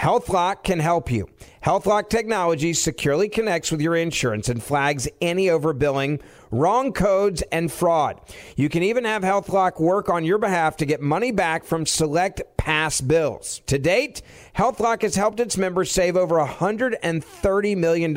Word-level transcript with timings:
HealthLock 0.00 0.64
can 0.64 0.78
help 0.78 1.10
you. 1.10 1.28
HealthLock 1.62 2.08
technology 2.08 2.72
securely 2.72 3.28
connects 3.28 3.70
with 3.70 3.82
your 3.82 3.94
insurance 3.94 4.48
and 4.48 4.62
flags 4.62 5.06
any 5.20 5.48
overbilling, 5.48 6.22
wrong 6.50 6.94
codes, 6.94 7.42
and 7.52 7.70
fraud. 7.70 8.18
You 8.56 8.70
can 8.70 8.82
even 8.82 9.04
have 9.04 9.22
HealthLock 9.22 9.78
work 9.78 10.08
on 10.08 10.24
your 10.24 10.38
behalf 10.38 10.78
to 10.78 10.86
get 10.86 11.02
money 11.02 11.32
back 11.32 11.64
from 11.64 11.84
select 11.84 12.40
past 12.56 13.08
bills. 13.08 13.60
To 13.66 13.78
date, 13.78 14.22
HealthLock 14.56 15.02
has 15.02 15.16
helped 15.16 15.38
its 15.38 15.58
members 15.58 15.90
save 15.90 16.16
over 16.16 16.36
$130 16.36 17.76
million. 17.76 18.14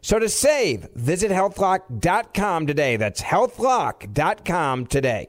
So 0.00 0.18
to 0.18 0.28
save, 0.28 0.88
visit 0.96 1.30
healthlock.com 1.30 2.66
today. 2.66 2.96
That's 2.96 3.22
healthlock.com 3.22 4.86
today. 4.86 5.28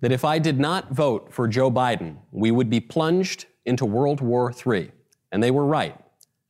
that 0.00 0.12
if 0.12 0.24
I 0.24 0.38
did 0.38 0.58
not 0.58 0.90
vote 0.90 1.32
for 1.32 1.46
Joe 1.46 1.70
Biden, 1.70 2.16
we 2.32 2.50
would 2.50 2.70
be 2.70 2.80
plunged 2.80 3.46
into 3.66 3.84
World 3.84 4.20
War 4.20 4.50
III. 4.50 4.90
And 5.30 5.42
they 5.42 5.50
were 5.50 5.66
right. 5.66 5.96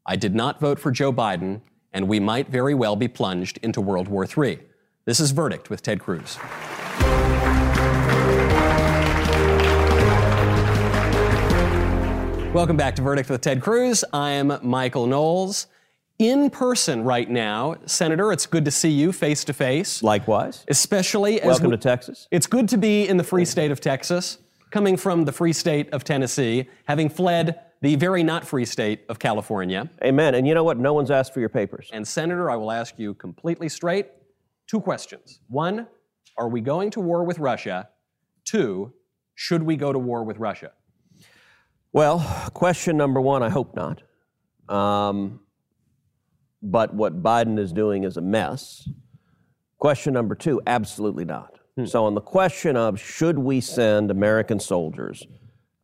I 0.07 0.17
did 0.17 0.35
not 0.35 0.61
vote 0.61 0.79
for 0.79 0.93
Joe 0.93 1.13
Biden, 1.13 1.61
and 1.93 2.07
we 2.07 2.21
might 2.21 2.49
very 2.49 2.75
well 2.75 2.95
be 2.95 3.09
plunged 3.09 3.59
into 3.59 3.81
World 3.81 4.07
War 4.07 4.25
III. 4.25 4.61
This 5.05 5.19
is 5.19 5.33
Verdict 5.33 5.69
with 5.69 5.83
Ted 5.83 5.99
Cruz. 5.99 6.39
Welcome 12.55 12.77
back 12.77 12.95
to 12.97 13.03
Verdict 13.03 13.31
with 13.31 13.41
Ted 13.41 13.61
Cruz. 13.61 14.05
I'm 14.13 14.59
Michael 14.63 15.07
Knowles 15.07 15.67
in 16.21 16.51
person 16.51 17.03
right 17.03 17.29
now. 17.31 17.75
Senator, 17.87 18.31
it's 18.31 18.45
good 18.45 18.67
to 18.67 18.71
see 18.71 18.91
you 18.91 19.11
face 19.11 19.43
to 19.45 19.55
face. 19.55 20.03
Likewise. 20.03 20.65
Especially 20.69 21.41
as 21.41 21.47
Welcome 21.47 21.71
we, 21.71 21.77
to 21.77 21.83
Texas. 21.83 22.29
It's 22.31 22.47
good 22.47 22.69
to 22.69 22.77
be 22.77 23.09
in 23.09 23.17
the 23.17 23.25
free 23.25 23.47
state 23.47 23.71
of 23.71 23.81
Texas, 23.81 24.37
coming 24.71 24.99
from 24.99 25.25
the 25.25 25.33
free 25.33 25.55
state 25.55 25.89
of 25.95 26.05
Tennessee, 26.05 26.69
having 26.85 27.09
fled 27.09 27.59
the 27.81 27.97
very 27.97 28.23
not 28.23 28.47
free 28.47 28.67
state 28.67 29.01
of 29.09 29.19
California. 29.19 29.89
Amen. 30.05 30.35
And 30.35 30.47
you 30.47 30.53
know 30.53 30.63
what? 30.63 30.79
No 30.79 30.93
one's 30.93 31.11
asked 31.11 31.33
for 31.33 31.41
your 31.41 31.49
papers. 31.49 31.89
And 31.91 32.07
Senator, 32.07 32.51
I 32.51 32.57
will 32.57 32.71
ask 32.71 32.99
you 32.99 33.15
completely 33.15 33.71
straight 33.71 34.09
two 34.67 34.81
questions. 34.81 35.41
One, 35.49 35.89
are 36.37 36.49
we 36.49 36.61
going 36.61 36.91
to 36.91 37.01
war 37.01 37.25
with 37.25 37.39
Russia? 37.39 37.89
Two, 38.45 38.93
should 39.35 39.63
we 39.63 39.77
go 39.77 39.91
to 39.91 39.99
war 39.99 40.23
with 40.23 40.37
Russia? 40.37 40.73
Well, 41.95 42.19
question 42.53 42.99
number 42.99 43.23
one, 43.23 43.43
I 43.43 43.49
hope 43.49 43.75
not. 43.75 44.03
Um, 44.69 45.41
but 46.63 46.95
what 46.95 47.23
Biden 47.23 47.59
is 47.59 47.73
doing 47.73 48.05
is 48.05 48.17
a 48.17 48.21
mess. 48.21 48.89
Question 49.79 50.13
number 50.13 50.35
two, 50.35 50.61
absolutely 50.67 51.25
not. 51.25 51.59
Hmm. 51.77 51.87
So, 51.87 52.05
on 52.05 52.15
the 52.15 52.21
question 52.21 52.77
of 52.77 53.01
should 53.01 53.39
we 53.39 53.61
send 53.61 54.11
American 54.11 54.61
soldiers 54.61 55.27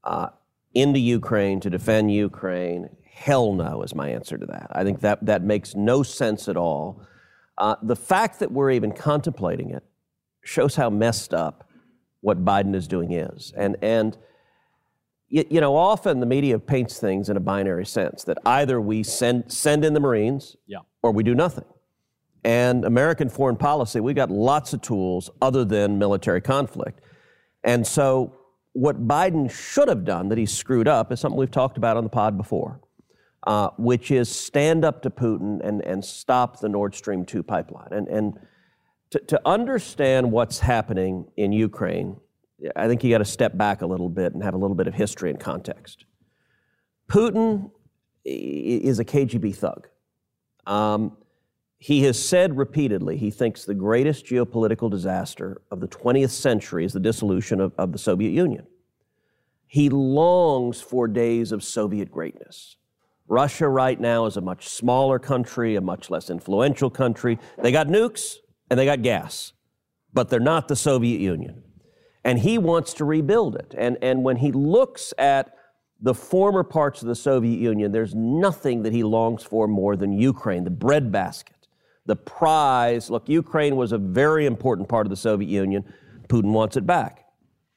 uh, 0.04 0.28
into 0.74 0.98
Ukraine 0.98 1.60
to 1.60 1.70
defend 1.70 2.12
Ukraine, 2.12 2.90
hell 3.10 3.54
no 3.54 3.82
is 3.82 3.94
my 3.94 4.10
answer 4.10 4.36
to 4.36 4.46
that. 4.46 4.68
I 4.72 4.84
think 4.84 5.00
that, 5.00 5.24
that 5.24 5.42
makes 5.42 5.74
no 5.74 6.02
sense 6.02 6.48
at 6.48 6.56
all. 6.56 7.02
Uh, 7.56 7.76
the 7.82 7.96
fact 7.96 8.40
that 8.40 8.52
we're 8.52 8.70
even 8.70 8.92
contemplating 8.92 9.70
it 9.70 9.82
shows 10.44 10.76
how 10.76 10.90
messed 10.90 11.32
up 11.32 11.66
what 12.20 12.44
Biden 12.44 12.74
is 12.74 12.86
doing 12.86 13.12
is. 13.12 13.54
And, 13.56 13.76
and 13.80 14.18
you, 15.28 15.44
you 15.50 15.60
know, 15.60 15.76
often 15.76 16.20
the 16.20 16.26
media 16.26 16.58
paints 16.58 16.98
things 16.98 17.28
in 17.28 17.36
a 17.36 17.40
binary 17.40 17.86
sense 17.86 18.24
that 18.24 18.38
either 18.46 18.80
we 18.80 19.02
send, 19.02 19.50
send 19.52 19.84
in 19.84 19.92
the 19.92 20.00
Marines 20.00 20.56
yeah. 20.66 20.78
or 21.02 21.12
we 21.12 21.22
do 21.22 21.34
nothing. 21.34 21.64
And 22.44 22.84
American 22.84 23.28
foreign 23.28 23.56
policy, 23.56 23.98
we've 23.98 24.14
got 24.14 24.30
lots 24.30 24.72
of 24.72 24.80
tools 24.80 25.30
other 25.42 25.64
than 25.64 25.98
military 25.98 26.40
conflict. 26.40 27.00
And 27.64 27.84
so, 27.84 28.36
what 28.72 29.08
Biden 29.08 29.50
should 29.50 29.88
have 29.88 30.04
done 30.04 30.28
that 30.28 30.38
he 30.38 30.46
screwed 30.46 30.86
up 30.86 31.10
is 31.10 31.18
something 31.18 31.38
we've 31.38 31.50
talked 31.50 31.78
about 31.78 31.96
on 31.96 32.04
the 32.04 32.10
pod 32.10 32.36
before, 32.36 32.78
uh, 33.46 33.70
which 33.78 34.10
is 34.10 34.28
stand 34.28 34.84
up 34.84 35.02
to 35.02 35.10
Putin 35.10 35.66
and, 35.66 35.80
and 35.82 36.04
stop 36.04 36.60
the 36.60 36.68
Nord 36.68 36.94
Stream 36.94 37.24
2 37.24 37.42
pipeline. 37.42 37.88
And, 37.90 38.06
and 38.06 38.38
to, 39.10 39.18
to 39.18 39.40
understand 39.46 40.30
what's 40.30 40.60
happening 40.60 41.26
in 41.36 41.52
Ukraine, 41.52 42.18
I 42.74 42.88
think 42.88 43.04
you 43.04 43.10
got 43.10 43.18
to 43.18 43.24
step 43.24 43.56
back 43.56 43.82
a 43.82 43.86
little 43.86 44.08
bit 44.08 44.32
and 44.32 44.42
have 44.42 44.54
a 44.54 44.58
little 44.58 44.76
bit 44.76 44.86
of 44.86 44.94
history 44.94 45.30
and 45.30 45.38
context. 45.38 46.04
Putin 47.08 47.70
is 48.24 48.98
a 48.98 49.04
KGB 49.04 49.54
thug. 49.54 49.88
Um, 50.66 51.16
he 51.78 52.02
has 52.04 52.22
said 52.22 52.56
repeatedly 52.56 53.18
he 53.18 53.30
thinks 53.30 53.64
the 53.64 53.74
greatest 53.74 54.26
geopolitical 54.26 54.90
disaster 54.90 55.60
of 55.70 55.80
the 55.80 55.88
20th 55.88 56.30
century 56.30 56.84
is 56.84 56.92
the 56.92 57.00
dissolution 57.00 57.60
of, 57.60 57.72
of 57.78 57.92
the 57.92 57.98
Soviet 57.98 58.30
Union. 58.30 58.66
He 59.66 59.90
longs 59.90 60.80
for 60.80 61.06
days 61.06 61.52
of 61.52 61.62
Soviet 61.62 62.10
greatness. 62.10 62.76
Russia 63.28 63.68
right 63.68 64.00
now 64.00 64.26
is 64.26 64.36
a 64.36 64.40
much 64.40 64.68
smaller 64.68 65.18
country, 65.18 65.76
a 65.76 65.80
much 65.80 66.10
less 66.10 66.30
influential 66.30 66.90
country. 66.90 67.38
They 67.58 67.72
got 67.72 67.88
nukes 67.88 68.36
and 68.70 68.78
they 68.78 68.84
got 68.84 69.02
gas, 69.02 69.52
but 70.12 70.28
they're 70.28 70.40
not 70.40 70.68
the 70.68 70.76
Soviet 70.76 71.20
Union. 71.20 71.62
And 72.26 72.40
he 72.40 72.58
wants 72.58 72.92
to 72.94 73.04
rebuild 73.04 73.54
it. 73.54 73.72
And, 73.78 73.96
and 74.02 74.24
when 74.24 74.38
he 74.38 74.50
looks 74.50 75.14
at 75.16 75.54
the 76.00 76.12
former 76.12 76.64
parts 76.64 77.00
of 77.00 77.06
the 77.06 77.14
Soviet 77.14 77.60
Union, 77.60 77.92
there's 77.92 78.16
nothing 78.16 78.82
that 78.82 78.92
he 78.92 79.04
longs 79.04 79.44
for 79.44 79.68
more 79.68 79.94
than 79.94 80.12
Ukraine, 80.12 80.64
the 80.64 80.70
breadbasket, 80.70 81.68
the 82.04 82.16
prize. 82.16 83.10
Look, 83.10 83.28
Ukraine 83.28 83.76
was 83.76 83.92
a 83.92 83.98
very 83.98 84.44
important 84.44 84.88
part 84.88 85.06
of 85.06 85.10
the 85.10 85.16
Soviet 85.16 85.48
Union. 85.48 85.84
Putin 86.28 86.50
wants 86.50 86.76
it 86.76 86.84
back. 86.84 87.26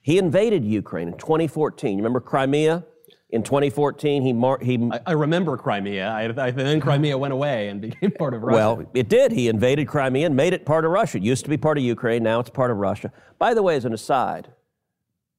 He 0.01 0.17
invaded 0.17 0.65
Ukraine 0.65 1.09
in 1.09 1.17
2014. 1.19 1.91
You 1.91 1.97
remember 1.97 2.19
Crimea? 2.19 2.83
In 3.31 3.43
2014, 3.43 4.23
he 4.23 4.33
mar- 4.33 4.57
he 4.59 4.89
I, 4.91 4.99
I 5.07 5.11
remember 5.11 5.55
Crimea. 5.55 6.07
I, 6.07 6.45
I, 6.47 6.51
then 6.51 6.79
Crimea 6.81 7.15
went 7.15 7.31
away 7.31 7.69
and 7.69 7.79
became 7.79 8.09
part 8.11 8.33
of 8.33 8.41
Russia. 8.41 8.55
well, 8.55 8.85
it 8.95 9.07
did. 9.07 9.31
He 9.31 9.47
invaded 9.47 9.87
Crimea 9.87 10.25
and 10.25 10.35
made 10.35 10.53
it 10.53 10.65
part 10.65 10.83
of 10.83 10.89
Russia. 10.91 11.17
It 11.17 11.23
used 11.23 11.43
to 11.43 11.49
be 11.49 11.57
part 11.57 11.77
of 11.77 11.83
Ukraine. 11.83 12.23
Now 12.23 12.39
it's 12.39 12.49
part 12.49 12.71
of 12.71 12.77
Russia. 12.77 13.11
By 13.37 13.53
the 13.53 13.61
way, 13.61 13.75
as 13.75 13.85
an 13.85 13.93
aside, 13.93 14.47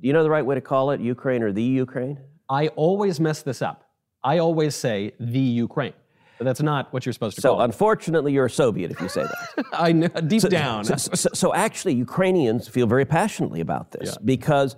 do 0.00 0.06
you 0.06 0.12
know 0.12 0.22
the 0.22 0.30
right 0.30 0.46
way 0.46 0.54
to 0.54 0.60
call 0.60 0.92
it, 0.92 1.00
Ukraine 1.00 1.42
or 1.42 1.50
the 1.52 1.62
Ukraine? 1.64 2.18
I 2.48 2.68
always 2.68 3.18
mess 3.18 3.42
this 3.42 3.60
up. 3.60 3.88
I 4.22 4.38
always 4.38 4.76
say 4.76 5.12
the 5.18 5.40
Ukraine. 5.40 5.94
But 6.38 6.44
that's 6.44 6.62
not 6.62 6.92
what 6.92 7.04
you're 7.04 7.12
supposed 7.12 7.36
to 7.36 7.42
So 7.42 7.50
call 7.54 7.60
it. 7.60 7.64
unfortunately, 7.64 8.32
you're 8.32 8.46
a 8.46 8.50
Soviet 8.50 8.90
if 8.92 9.00
you 9.00 9.08
say 9.08 9.24
that. 9.24 9.66
I 9.72 9.92
know, 9.92 10.08
deep 10.08 10.42
down. 10.44 10.84
So, 10.84 10.94
so, 10.96 11.28
so 11.34 11.54
actually, 11.54 11.94
Ukrainians 11.94 12.66
feel 12.68 12.86
very 12.86 13.04
passionately 13.04 13.60
about 13.60 13.90
this 13.90 14.16
because 14.24 14.76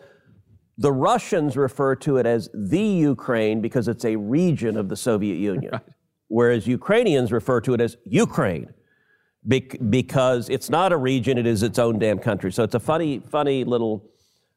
the 0.79 0.93
Russians 0.93 1.57
refer 1.57 1.95
to 1.97 2.17
it 2.17 2.27
as 2.27 2.49
the 2.55 2.81
Ukraine 2.81 3.61
because 3.61 3.89
it's 3.89 4.05
a 4.05 4.17
region 4.17 4.77
of 4.77 4.89
the 4.89 4.97
Soviet 4.97 5.37
Union, 5.37 5.81
whereas 6.29 6.67
Ukrainians 6.67 7.31
refer 7.33 7.61
to 7.61 7.75
it 7.75 7.81
as 7.81 7.97
Ukraine 8.05 8.73
bec- 9.45 9.77
because 9.91 10.49
it's 10.49 10.71
not 10.71 10.93
a 10.93 10.97
region; 10.97 11.37
it 11.39 11.47
is 11.47 11.63
its 11.63 11.79
own 11.79 11.99
damn 11.99 12.19
country. 12.19 12.51
So 12.53 12.63
it's 12.65 12.75
a 12.75 12.81
funny, 12.81 13.21
funny 13.21 13.65
little 13.65 14.11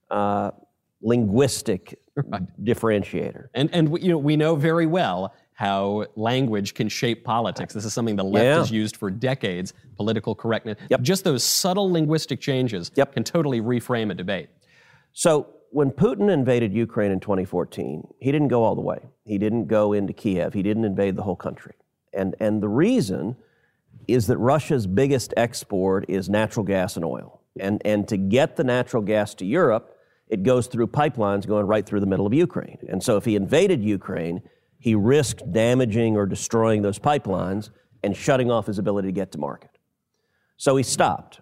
uh, 0.09 0.51
linguistic 1.01 1.99
differentiator. 2.63 3.47
And, 3.53 3.69
and 3.73 3.89
we- 3.89 4.01
you 4.01 4.09
know, 4.09 4.17
we 4.17 4.35
know 4.37 4.55
very 4.55 4.85
well 4.85 5.33
how 5.53 6.05
language 6.15 6.73
can 6.73 6.89
shape 6.89 7.23
politics. 7.23 7.73
This 7.73 7.85
is 7.85 7.93
something 7.93 8.15
the 8.17 8.23
left 8.23 8.43
Yeah. 8.43 8.57
has 8.57 8.71
used 8.71 8.97
for 8.97 9.09
decades, 9.09 9.73
political 9.95 10.35
correctness. 10.35 10.77
Yep. 10.89 11.01
Just 11.01 11.23
those 11.23 11.43
subtle 11.45 11.89
linguistic 11.91 12.41
changes 12.41 12.91
yep. 12.95 13.13
can 13.13 13.23
totally 13.23 13.61
reframe 13.61 14.11
a 14.11 14.13
debate. 14.13 14.49
So 15.13 15.47
when 15.75 15.91
Putin 15.91 16.31
invaded 16.31 16.73
Ukraine 16.73 17.11
in 17.11 17.19
2014, 17.19 18.07
he 18.21 18.31
didn't 18.31 18.47
go 18.47 18.63
all 18.63 18.75
the 18.75 18.81
way. 18.81 19.09
He 19.25 19.37
didn't 19.37 19.65
go 19.65 19.91
into 19.91 20.13
Kiev. 20.13 20.53
He 20.53 20.63
didn't 20.63 20.85
invade 20.85 21.17
the 21.17 21.23
whole 21.23 21.35
country. 21.35 21.73
And, 22.13 22.33
and 22.39 22.63
the 22.63 22.69
reason 22.69 23.35
is 24.07 24.27
that 24.27 24.37
Russia's 24.37 24.87
biggest 24.87 25.33
export 25.35 26.05
is 26.07 26.29
natural 26.29 26.63
gas 26.63 26.95
and 26.95 27.03
oil. 27.03 27.41
And, 27.59 27.81
and 27.83 28.07
to 28.07 28.15
get 28.15 28.55
the 28.55 28.63
natural 28.63 29.03
gas 29.03 29.33
to 29.35 29.45
Europe, 29.45 29.97
it 30.29 30.43
goes 30.43 30.67
through 30.67 30.87
pipelines 30.87 31.45
going 31.45 31.67
right 31.67 31.85
through 31.85 31.99
the 31.99 32.05
middle 32.05 32.25
of 32.25 32.33
Ukraine. 32.33 32.77
And 32.87 33.03
so 33.03 33.17
if 33.17 33.25
he 33.25 33.35
invaded 33.35 33.83
Ukraine, 33.83 34.43
he 34.79 34.95
risked 34.95 35.51
damaging 35.51 36.15
or 36.15 36.25
destroying 36.25 36.83
those 36.83 36.99
pipelines 36.99 37.69
and 38.01 38.15
shutting 38.15 38.49
off 38.49 38.65
his 38.65 38.79
ability 38.79 39.09
to 39.09 39.11
get 39.11 39.33
to 39.33 39.37
market. 39.39 39.71
So 40.55 40.77
he 40.77 40.83
stopped. 40.83 41.41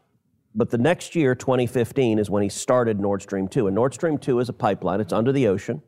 But 0.56 0.70
the 0.70 0.78
next 0.78 1.16
year, 1.16 1.34
2015, 1.34 2.20
is 2.20 2.30
when 2.30 2.44
he 2.44 2.50
started 2.50 3.00
Nord 3.00 3.22
Stream 3.22 3.48
2. 3.48 3.68
And 3.68 3.76
Nord 3.76 3.94
Stream 3.94 4.18
2 4.18 4.40
is 4.40 4.50
a 4.50 4.54
pipeline, 4.54 5.02
it's 5.02 5.14
under 5.14 5.32
the 5.32 5.48
ocean. 5.48 5.82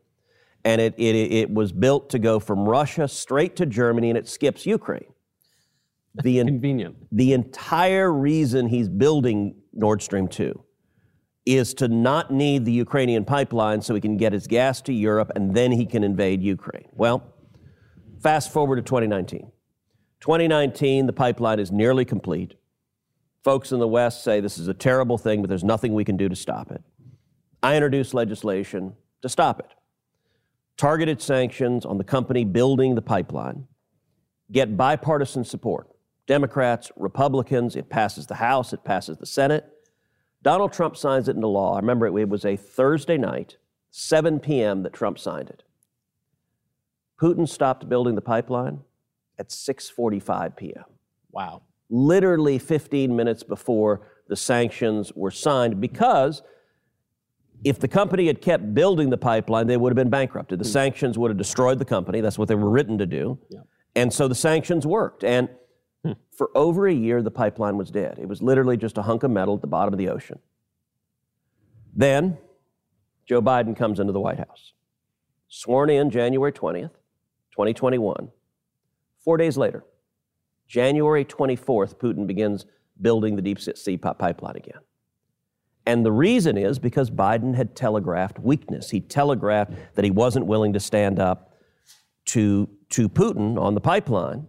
And 0.64 0.80
it, 0.80 0.94
it, 0.98 1.14
it 1.14 1.50
was 1.50 1.70
built 1.70 2.10
to 2.10 2.18
go 2.18 2.40
from 2.40 2.68
Russia 2.68 3.06
straight 3.06 3.54
to 3.56 3.66
Germany, 3.66 4.10
and 4.10 4.18
it 4.18 4.28
skips 4.28 4.66
Ukraine. 4.66 5.12
The 6.22 6.40
en- 6.40 6.46
Convenient. 6.46 6.96
the 7.12 7.32
entire 7.34 8.12
reason 8.12 8.66
he's 8.68 8.88
building 8.88 9.54
Nord 9.72 10.02
Stream 10.02 10.28
2 10.28 10.62
is 11.44 11.74
to 11.74 11.86
not 11.86 12.32
need 12.32 12.64
the 12.64 12.72
Ukrainian 12.72 13.24
pipeline 13.24 13.80
so 13.80 13.94
he 13.94 14.00
can 14.00 14.16
get 14.16 14.32
his 14.32 14.48
gas 14.48 14.80
to 14.82 14.92
Europe 14.92 15.30
and 15.36 15.54
then 15.54 15.70
he 15.70 15.86
can 15.86 16.02
invade 16.02 16.42
Ukraine. 16.42 16.88
Well, 16.94 17.22
fast 18.20 18.52
forward 18.52 18.76
to 18.76 18.82
2019. 18.82 19.52
2019, 20.20 21.06
the 21.06 21.12
pipeline 21.12 21.60
is 21.60 21.70
nearly 21.70 22.04
complete. 22.04 22.54
Folks 23.46 23.70
in 23.70 23.78
the 23.78 23.86
West 23.86 24.24
say 24.24 24.40
this 24.40 24.58
is 24.58 24.66
a 24.66 24.74
terrible 24.74 25.18
thing, 25.18 25.40
but 25.40 25.48
there's 25.48 25.62
nothing 25.62 25.94
we 25.94 26.04
can 26.04 26.16
do 26.16 26.28
to 26.28 26.34
stop 26.34 26.72
it. 26.72 26.82
I 27.62 27.76
introduced 27.76 28.12
legislation 28.12 28.94
to 29.22 29.28
stop 29.28 29.60
it. 29.60 29.72
Targeted 30.76 31.22
sanctions 31.22 31.86
on 31.86 31.96
the 31.96 32.02
company 32.02 32.44
building 32.44 32.96
the 32.96 33.02
pipeline, 33.02 33.68
get 34.50 34.76
bipartisan 34.76 35.44
support. 35.44 35.86
Democrats, 36.26 36.90
Republicans, 36.96 37.76
it 37.76 37.88
passes 37.88 38.26
the 38.26 38.34
House, 38.34 38.72
it 38.72 38.82
passes 38.82 39.16
the 39.18 39.26
Senate. 39.26 39.64
Donald 40.42 40.72
Trump 40.72 40.96
signs 40.96 41.28
it 41.28 41.36
into 41.36 41.46
law. 41.46 41.74
I 41.74 41.78
remember 41.78 42.08
it, 42.08 42.20
it 42.20 42.28
was 42.28 42.44
a 42.44 42.56
Thursday 42.56 43.16
night, 43.16 43.58
7 43.92 44.40
p.m., 44.40 44.82
that 44.82 44.92
Trump 44.92 45.20
signed 45.20 45.50
it. 45.50 45.62
Putin 47.16 47.48
stopped 47.48 47.88
building 47.88 48.16
the 48.16 48.20
pipeline 48.20 48.80
at 49.38 49.50
6:45 49.50 50.56
p.m. 50.56 50.86
Wow. 51.30 51.62
Literally 51.88 52.58
15 52.58 53.14
minutes 53.14 53.42
before 53.42 54.08
the 54.28 54.36
sanctions 54.36 55.12
were 55.14 55.30
signed 55.30 55.80
because 55.80 56.42
if 57.64 57.78
the 57.78 57.88
company 57.88 58.26
had 58.26 58.40
kept 58.40 58.74
building 58.74 59.10
the 59.10 59.16
pipeline, 59.16 59.66
they 59.66 59.76
would 59.76 59.90
have 59.90 59.96
been 59.96 60.10
bankrupted. 60.10 60.58
The 60.58 60.64
hmm. 60.64 60.72
sanctions 60.72 61.18
would 61.18 61.30
have 61.30 61.38
destroyed 61.38 61.78
the 61.78 61.84
company. 61.84 62.20
That's 62.20 62.38
what 62.38 62.48
they 62.48 62.54
were 62.54 62.70
written 62.70 62.98
to 62.98 63.06
do. 63.06 63.38
And 63.94 64.12
so 64.12 64.28
the 64.28 64.34
sanctions 64.34 64.86
worked. 64.86 65.24
And 65.24 65.48
hmm. 66.04 66.12
for 66.36 66.50
over 66.54 66.86
a 66.86 66.92
year, 66.92 67.22
the 67.22 67.30
pipeline 67.30 67.76
was 67.76 67.90
dead. 67.90 68.18
It 68.20 68.28
was 68.28 68.42
literally 68.42 68.76
just 68.76 68.98
a 68.98 69.02
hunk 69.02 69.22
of 69.22 69.30
metal 69.30 69.54
at 69.54 69.62
the 69.62 69.66
bottom 69.66 69.94
of 69.94 69.98
the 69.98 70.08
ocean. 70.08 70.38
Then 71.94 72.36
Joe 73.26 73.40
Biden 73.40 73.76
comes 73.76 73.98
into 73.98 74.12
the 74.12 74.20
White 74.20 74.38
House, 74.38 74.72
sworn 75.48 75.90
in 75.90 76.10
January 76.10 76.52
20th, 76.52 76.92
2021. 77.52 78.30
Four 79.24 79.36
days 79.38 79.56
later, 79.56 79.82
January 80.66 81.24
24th, 81.24 81.96
Putin 81.96 82.26
begins 82.26 82.66
building 83.00 83.36
the 83.36 83.42
deep 83.42 83.60
sea 83.60 83.96
pipeline 83.96 84.56
again. 84.56 84.80
And 85.86 86.04
the 86.04 86.12
reason 86.12 86.58
is 86.58 86.78
because 86.78 87.10
Biden 87.10 87.54
had 87.54 87.76
telegraphed 87.76 88.40
weakness. 88.40 88.90
He 88.90 89.00
telegraphed 89.00 89.72
that 89.94 90.04
he 90.04 90.10
wasn't 90.10 90.46
willing 90.46 90.72
to 90.72 90.80
stand 90.80 91.20
up 91.20 91.54
to, 92.26 92.68
to 92.90 93.08
Putin 93.08 93.56
on 93.56 93.74
the 93.74 93.80
pipeline. 93.80 94.48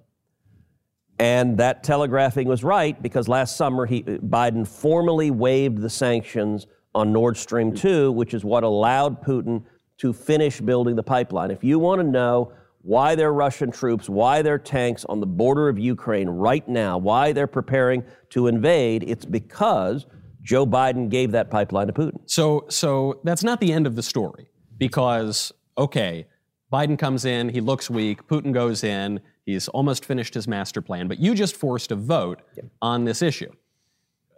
And 1.19 1.57
that 1.57 1.83
telegraphing 1.83 2.47
was 2.47 2.63
right 2.63 2.99
because 3.01 3.27
last 3.27 3.55
summer 3.55 3.85
he, 3.85 4.03
Biden 4.03 4.67
formally 4.67 5.29
waived 5.31 5.79
the 5.79 5.89
sanctions 5.89 6.65
on 6.95 7.13
Nord 7.13 7.37
Stream 7.37 7.73
2, 7.73 8.11
which 8.11 8.33
is 8.33 8.43
what 8.43 8.63
allowed 8.63 9.21
Putin 9.21 9.63
to 9.99 10.13
finish 10.13 10.59
building 10.59 10.95
the 10.95 11.03
pipeline. 11.03 11.51
If 11.51 11.63
you 11.63 11.79
want 11.79 12.01
to 12.01 12.07
know 12.07 12.51
why 12.87 13.15
there 13.15 13.27
are 13.27 13.33
Russian 13.33 13.69
troops, 13.69 14.07
why 14.07 14.41
there 14.41 14.53
are 14.53 14.57
tanks 14.57 15.03
on 15.09 15.19
the 15.19 15.25
border 15.25 15.67
of 15.67 15.77
Ukraine 15.77 16.29
right 16.29 16.65
now, 16.69 16.97
why 16.97 17.33
they're 17.33 17.45
preparing 17.45 18.01
to 18.29 18.47
invade, 18.47 19.03
it's 19.05 19.25
because 19.25 20.05
Joe 20.41 20.65
Biden 20.65 21.09
gave 21.09 21.33
that 21.33 21.51
pipeline 21.51 21.87
to 21.87 21.93
Putin. 21.93 22.21
So, 22.27 22.65
so 22.69 23.19
that's 23.25 23.43
not 23.43 23.59
the 23.59 23.73
end 23.73 23.87
of 23.87 23.97
the 23.97 24.03
story 24.03 24.47
because, 24.77 25.51
okay, 25.77 26.27
Biden 26.71 26.97
comes 26.97 27.25
in, 27.25 27.49
he 27.49 27.59
looks 27.59 27.89
weak, 27.89 28.25
Putin 28.25 28.53
goes 28.53 28.85
in, 28.85 29.19
he's 29.45 29.67
almost 29.67 30.05
finished 30.05 30.33
his 30.33 30.47
master 30.47 30.81
plan, 30.81 31.09
but 31.09 31.19
you 31.19 31.35
just 31.35 31.57
forced 31.57 31.91
a 31.91 31.95
vote 31.97 32.41
on 32.81 33.03
this 33.03 33.21
issue. 33.21 33.51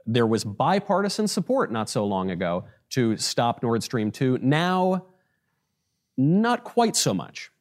There 0.08 0.26
was 0.26 0.44
bipartisan 0.44 1.28
support 1.28 1.72
not 1.72 1.88
so 1.88 2.04
long 2.04 2.32
ago 2.32 2.66
to 2.92 3.16
stop 3.16 3.62
Nord 3.62 3.84
Stream 3.84 4.10
2. 4.10 4.40
Now, 4.42 5.06
not 6.18 6.64
quite 6.64 6.96
so 6.96 7.14
much. 7.14 7.52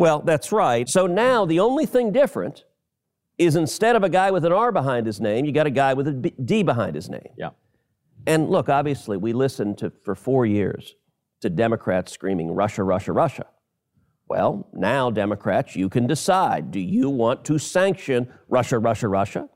Well, 0.00 0.20
that's 0.20 0.50
right. 0.50 0.88
So 0.88 1.06
now 1.06 1.44
the 1.44 1.60
only 1.60 1.84
thing 1.84 2.10
different 2.10 2.64
is 3.36 3.54
instead 3.54 3.96
of 3.96 4.02
a 4.02 4.08
guy 4.08 4.30
with 4.30 4.46
an 4.46 4.52
R 4.52 4.72
behind 4.72 5.04
his 5.04 5.20
name, 5.20 5.44
you 5.44 5.52
got 5.52 5.66
a 5.66 5.70
guy 5.70 5.92
with 5.92 6.08
a 6.08 6.12
B- 6.12 6.32
D 6.42 6.62
behind 6.62 6.94
his 6.94 7.10
name. 7.10 7.28
Yeah. 7.36 7.50
And 8.26 8.48
look, 8.48 8.70
obviously, 8.70 9.18
we 9.18 9.34
listened 9.34 9.76
to 9.76 9.92
for 10.02 10.14
four 10.14 10.46
years 10.46 10.96
to 11.42 11.50
Democrats 11.50 12.12
screaming 12.12 12.52
Russia, 12.52 12.82
Russia, 12.82 13.12
Russia. 13.12 13.46
Well, 14.26 14.70
now 14.72 15.10
Democrats, 15.10 15.76
you 15.76 15.90
can 15.90 16.06
decide: 16.06 16.70
do 16.70 16.80
you 16.80 17.10
want 17.10 17.44
to 17.44 17.58
sanction 17.58 18.32
Russia, 18.48 18.78
Russia, 18.78 19.06
Russia, 19.06 19.50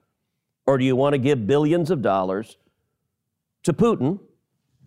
or 0.67 0.77
do 0.77 0.85
you 0.85 0.95
want 0.95 1.15
to 1.15 1.19
give 1.19 1.47
billions 1.47 1.91
of 1.91 2.03
dollars 2.03 2.59
to 3.63 3.73
Putin 3.73 4.21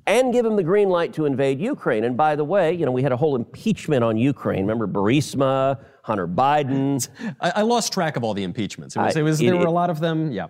and 0.08 0.34
give 0.34 0.46
him 0.46 0.56
the 0.56 0.64
green 0.64 0.90
light 0.90 1.14
to 1.14 1.26
invade 1.26 1.60
Ukraine? 1.60 2.04
And 2.06 2.16
by 2.18 2.36
the 2.36 2.44
way, 2.46 2.74
you 2.74 2.86
know, 2.86 2.92
we 2.92 3.04
had 3.04 3.12
a 3.12 3.18
whole 3.18 3.36
impeachment 3.36 4.04
on 4.04 4.18
Ukraine. 4.18 4.62
Remember 4.62 4.88
Burisma, 4.88 5.80
Hunter 6.04 6.28
Biden. 6.28 7.08
I, 7.42 7.52
I 7.58 7.62
lost 7.62 7.94
track 7.94 8.16
of 8.18 8.24
all 8.24 8.34
the 8.34 8.44
impeachments. 8.44 8.96
It 8.96 9.00
was, 9.02 9.16
I- 9.16 9.20
it 9.20 9.24
was, 9.24 9.42
it- 9.42 9.46
there 9.48 9.58
were 9.58 9.66
a 9.66 9.72
lot 9.72 9.90
of 9.90 10.00
them. 10.00 10.32
Yeah. 10.32 10.48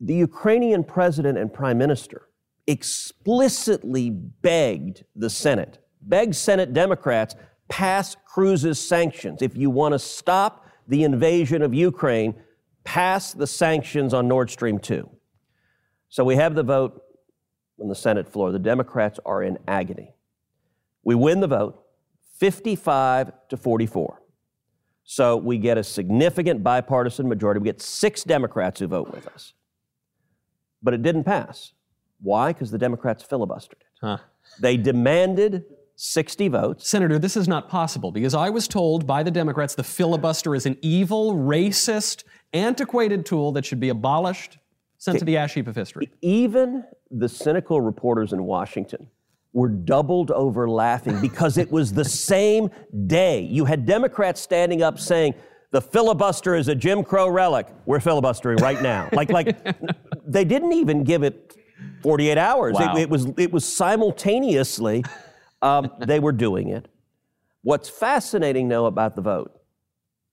the 0.00 0.14
Ukrainian 0.14 0.82
president 0.84 1.38
and 1.38 1.52
prime 1.52 1.78
minister 1.78 2.28
explicitly 2.66 4.10
begged 4.10 5.04
the 5.16 5.30
Senate, 5.30 5.78
begged 6.02 6.34
Senate 6.36 6.72
Democrats, 6.74 7.34
pass 7.68 8.16
Cruz's 8.26 8.78
sanctions. 8.80 9.40
If 9.42 9.56
you 9.56 9.70
want 9.70 9.92
to 9.94 9.98
stop 9.98 10.66
the 10.86 11.04
invasion 11.04 11.62
of 11.62 11.72
Ukraine, 11.74 12.34
pass 12.84 13.32
the 13.32 13.46
sanctions 13.46 14.12
on 14.14 14.28
Nord 14.28 14.50
Stream 14.50 14.78
2. 14.78 15.08
So 16.08 16.24
we 16.24 16.36
have 16.36 16.54
the 16.54 16.62
vote 16.62 17.02
on 17.80 17.88
the 17.88 17.94
Senate 17.94 18.28
floor. 18.28 18.52
The 18.52 18.58
Democrats 18.58 19.18
are 19.24 19.42
in 19.42 19.58
agony. 19.66 20.14
We 21.04 21.14
win 21.14 21.40
the 21.40 21.46
vote 21.46 21.82
55 22.38 23.32
to 23.48 23.56
44. 23.56 24.22
So 25.04 25.36
we 25.36 25.58
get 25.58 25.78
a 25.78 25.84
significant 25.84 26.62
bipartisan 26.62 27.28
majority. 27.28 27.60
We 27.60 27.64
get 27.64 27.80
six 27.80 28.24
Democrats 28.24 28.80
who 28.80 28.86
vote 28.86 29.10
with 29.10 29.26
us 29.26 29.54
but 30.82 30.94
it 30.94 31.02
didn't 31.02 31.24
pass. 31.24 31.72
Why? 32.20 32.52
Because 32.52 32.70
the 32.70 32.78
Democrats 32.78 33.24
filibustered 33.24 33.72
it. 33.72 33.86
Huh. 34.00 34.18
They 34.60 34.76
demanded 34.76 35.64
60 35.96 36.48
votes. 36.48 36.88
Senator, 36.88 37.18
this 37.18 37.36
is 37.36 37.48
not 37.48 37.68
possible 37.68 38.12
because 38.12 38.34
I 38.34 38.50
was 38.50 38.68
told 38.68 39.06
by 39.06 39.22
the 39.22 39.30
Democrats 39.30 39.74
the 39.74 39.84
filibuster 39.84 40.54
is 40.54 40.66
an 40.66 40.76
evil, 40.82 41.34
racist, 41.34 42.24
antiquated 42.52 43.26
tool 43.26 43.52
that 43.52 43.64
should 43.64 43.80
be 43.80 43.88
abolished, 43.88 44.58
sent 44.98 45.18
to 45.18 45.24
the 45.24 45.36
ash 45.36 45.54
heap 45.54 45.68
of 45.68 45.76
history. 45.76 46.10
Even 46.22 46.84
the 47.10 47.28
cynical 47.28 47.80
reporters 47.80 48.32
in 48.32 48.44
Washington 48.44 49.08
were 49.52 49.68
doubled 49.68 50.30
over 50.30 50.68
laughing 50.68 51.20
because 51.20 51.56
it 51.56 51.70
was 51.70 51.92
the 51.92 52.04
same 52.04 52.70
day. 53.06 53.40
You 53.40 53.64
had 53.64 53.86
Democrats 53.86 54.40
standing 54.40 54.82
up 54.82 54.98
saying, 54.98 55.34
the 55.70 55.80
filibuster 55.80 56.54
is 56.54 56.68
a 56.68 56.74
Jim 56.74 57.02
Crow 57.04 57.28
relic. 57.28 57.66
We're 57.86 58.00
filibustering 58.00 58.58
right 58.58 58.80
now. 58.80 59.08
like, 59.12 59.30
like 59.30 59.58
they 60.26 60.44
didn't 60.44 60.72
even 60.72 61.04
give 61.04 61.22
it 61.22 61.56
48 62.02 62.38
hours. 62.38 62.74
Wow. 62.74 62.96
It, 62.96 63.02
it 63.02 63.10
was, 63.10 63.26
it 63.36 63.52
was 63.52 63.64
simultaneously, 63.64 65.04
um, 65.60 65.90
they 65.98 66.20
were 66.20 66.32
doing 66.32 66.68
it. 66.68 66.88
What's 67.62 67.88
fascinating, 67.88 68.68
though, 68.68 68.86
about 68.86 69.16
the 69.16 69.22
vote 69.22 69.58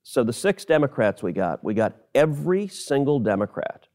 so 0.08 0.24
the 0.24 0.34
six 0.34 0.66
Democrats 0.66 1.24
we 1.24 1.32
got, 1.32 1.64
we 1.64 1.74
got 1.74 1.96
every 2.14 2.68
single 2.68 3.20
Democrat 3.20 3.88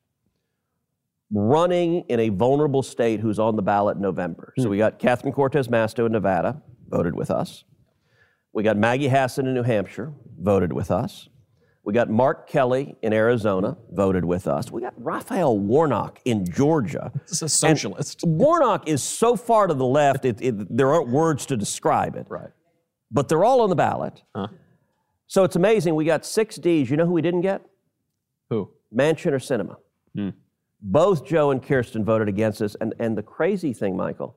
running 1.32 2.04
in 2.08 2.20
a 2.20 2.28
vulnerable 2.28 2.82
state 2.82 3.20
who's 3.20 3.38
on 3.38 3.56
the 3.56 3.62
ballot 3.62 3.96
in 3.96 4.02
November. 4.02 4.52
So 4.58 4.64
hmm. 4.64 4.70
we 4.70 4.78
got 4.78 4.99
Catherine 4.99 5.32
Cortez 5.32 5.68
Masto 5.68 6.06
in 6.06 6.12
Nevada, 6.12 6.62
voted 6.88 7.14
with 7.14 7.30
us. 7.30 7.64
We 8.52 8.62
got 8.62 8.76
Maggie 8.76 9.08
Hassan 9.08 9.46
in 9.46 9.54
New 9.54 9.62
Hampshire, 9.62 10.12
voted 10.38 10.72
with 10.72 10.90
us. 10.90 11.28
We 11.82 11.94
got 11.94 12.10
Mark 12.10 12.49
Kelly 12.49 12.96
in 13.00 13.12
Arizona, 13.12 13.76
voted 13.90 14.25
with 14.25 14.46
us. 14.46 14.70
We 14.70 14.82
got 14.82 14.92
Raphael 14.96 15.58
Warnock 15.58 16.20
in 16.25 16.44
Georgia. 16.44 17.10
This 17.26 17.32
is 17.38 17.42
a 17.42 17.49
socialist. 17.49 18.22
And 18.22 18.38
Warnock 18.38 18.87
is 18.87 19.02
so 19.02 19.34
far 19.34 19.66
to 19.66 19.75
the 19.75 19.87
left, 19.87 20.25
it, 20.25 20.40
it, 20.42 20.76
there 20.76 20.92
aren't 20.92 21.08
words 21.08 21.46
to 21.46 21.56
describe 21.56 22.16
it. 22.16 22.26
Right. 22.28 22.50
But 23.10 23.28
they're 23.28 23.44
all 23.44 23.62
on 23.62 23.70
the 23.70 23.76
ballot. 23.76 24.22
Huh. 24.34 24.49
So 25.26 25.44
it's 25.44 25.56
amazing. 25.56 25.94
We 25.94 26.04
got 26.04 26.26
six 26.26 26.56
D's. 26.56 26.90
You 26.90 26.96
know 26.96 27.06
who 27.06 27.12
we 27.12 27.22
didn't 27.22 27.42
get? 27.42 27.62
Who? 28.50 28.70
Manchin 28.94 29.32
or 29.32 29.38
Sinema. 29.38 29.76
Hmm. 30.14 30.30
Both 30.82 31.26
Joe 31.26 31.50
and 31.50 31.62
Kyrsten 31.62 32.04
voted 32.04 32.28
against 32.28 32.60
this. 32.60 32.76
And, 32.80 32.94
and 32.99 33.16
the 33.16 33.22
crazy 33.22 33.72
thing, 33.72 33.96
Michael, 33.96 34.37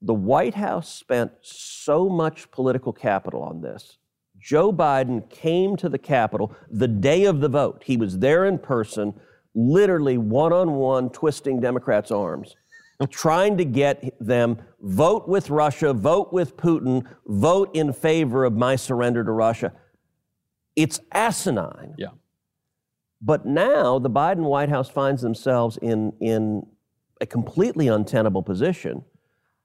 the 0.00 0.14
White 0.14 0.54
House 0.54 0.92
spent 0.92 1.32
so 1.40 2.08
much 2.08 2.50
political 2.50 2.92
capital 2.92 3.42
on 3.42 3.60
this. 3.60 3.98
Joe 4.40 4.72
Biden 4.72 5.28
came 5.30 5.76
to 5.76 5.88
the 5.88 5.98
Capitol 5.98 6.54
the 6.68 6.88
day 6.88 7.24
of 7.24 7.40
the 7.40 7.48
vote. 7.48 7.82
He 7.86 7.96
was 7.96 8.18
there 8.18 8.44
in 8.44 8.58
person, 8.58 9.14
literally 9.54 10.18
one 10.18 10.52
on 10.52 10.72
one, 10.72 11.10
twisting 11.10 11.60
Democrats' 11.60 12.10
arms, 12.10 12.56
trying 13.10 13.56
to 13.58 13.64
get 13.64 14.14
them 14.20 14.58
vote 14.80 15.28
with 15.28 15.48
Russia, 15.48 15.92
vote 15.92 16.32
with 16.32 16.56
Putin, 16.56 17.06
vote 17.26 17.70
in 17.72 17.92
favor 17.92 18.44
of 18.44 18.54
my 18.54 18.74
surrender 18.74 19.22
to 19.22 19.30
Russia. 19.30 19.72
It's 20.74 20.98
asinine. 21.12 21.94
Yeah. 21.96 22.08
But 23.22 23.46
now 23.46 24.00
the 24.00 24.10
Biden 24.10 24.42
White 24.42 24.68
House 24.68 24.90
finds 24.90 25.22
themselves 25.22 25.78
in, 25.80 26.12
in 26.20 26.66
a 27.20 27.26
completely 27.26 27.86
untenable 27.86 28.42
position 28.42 29.04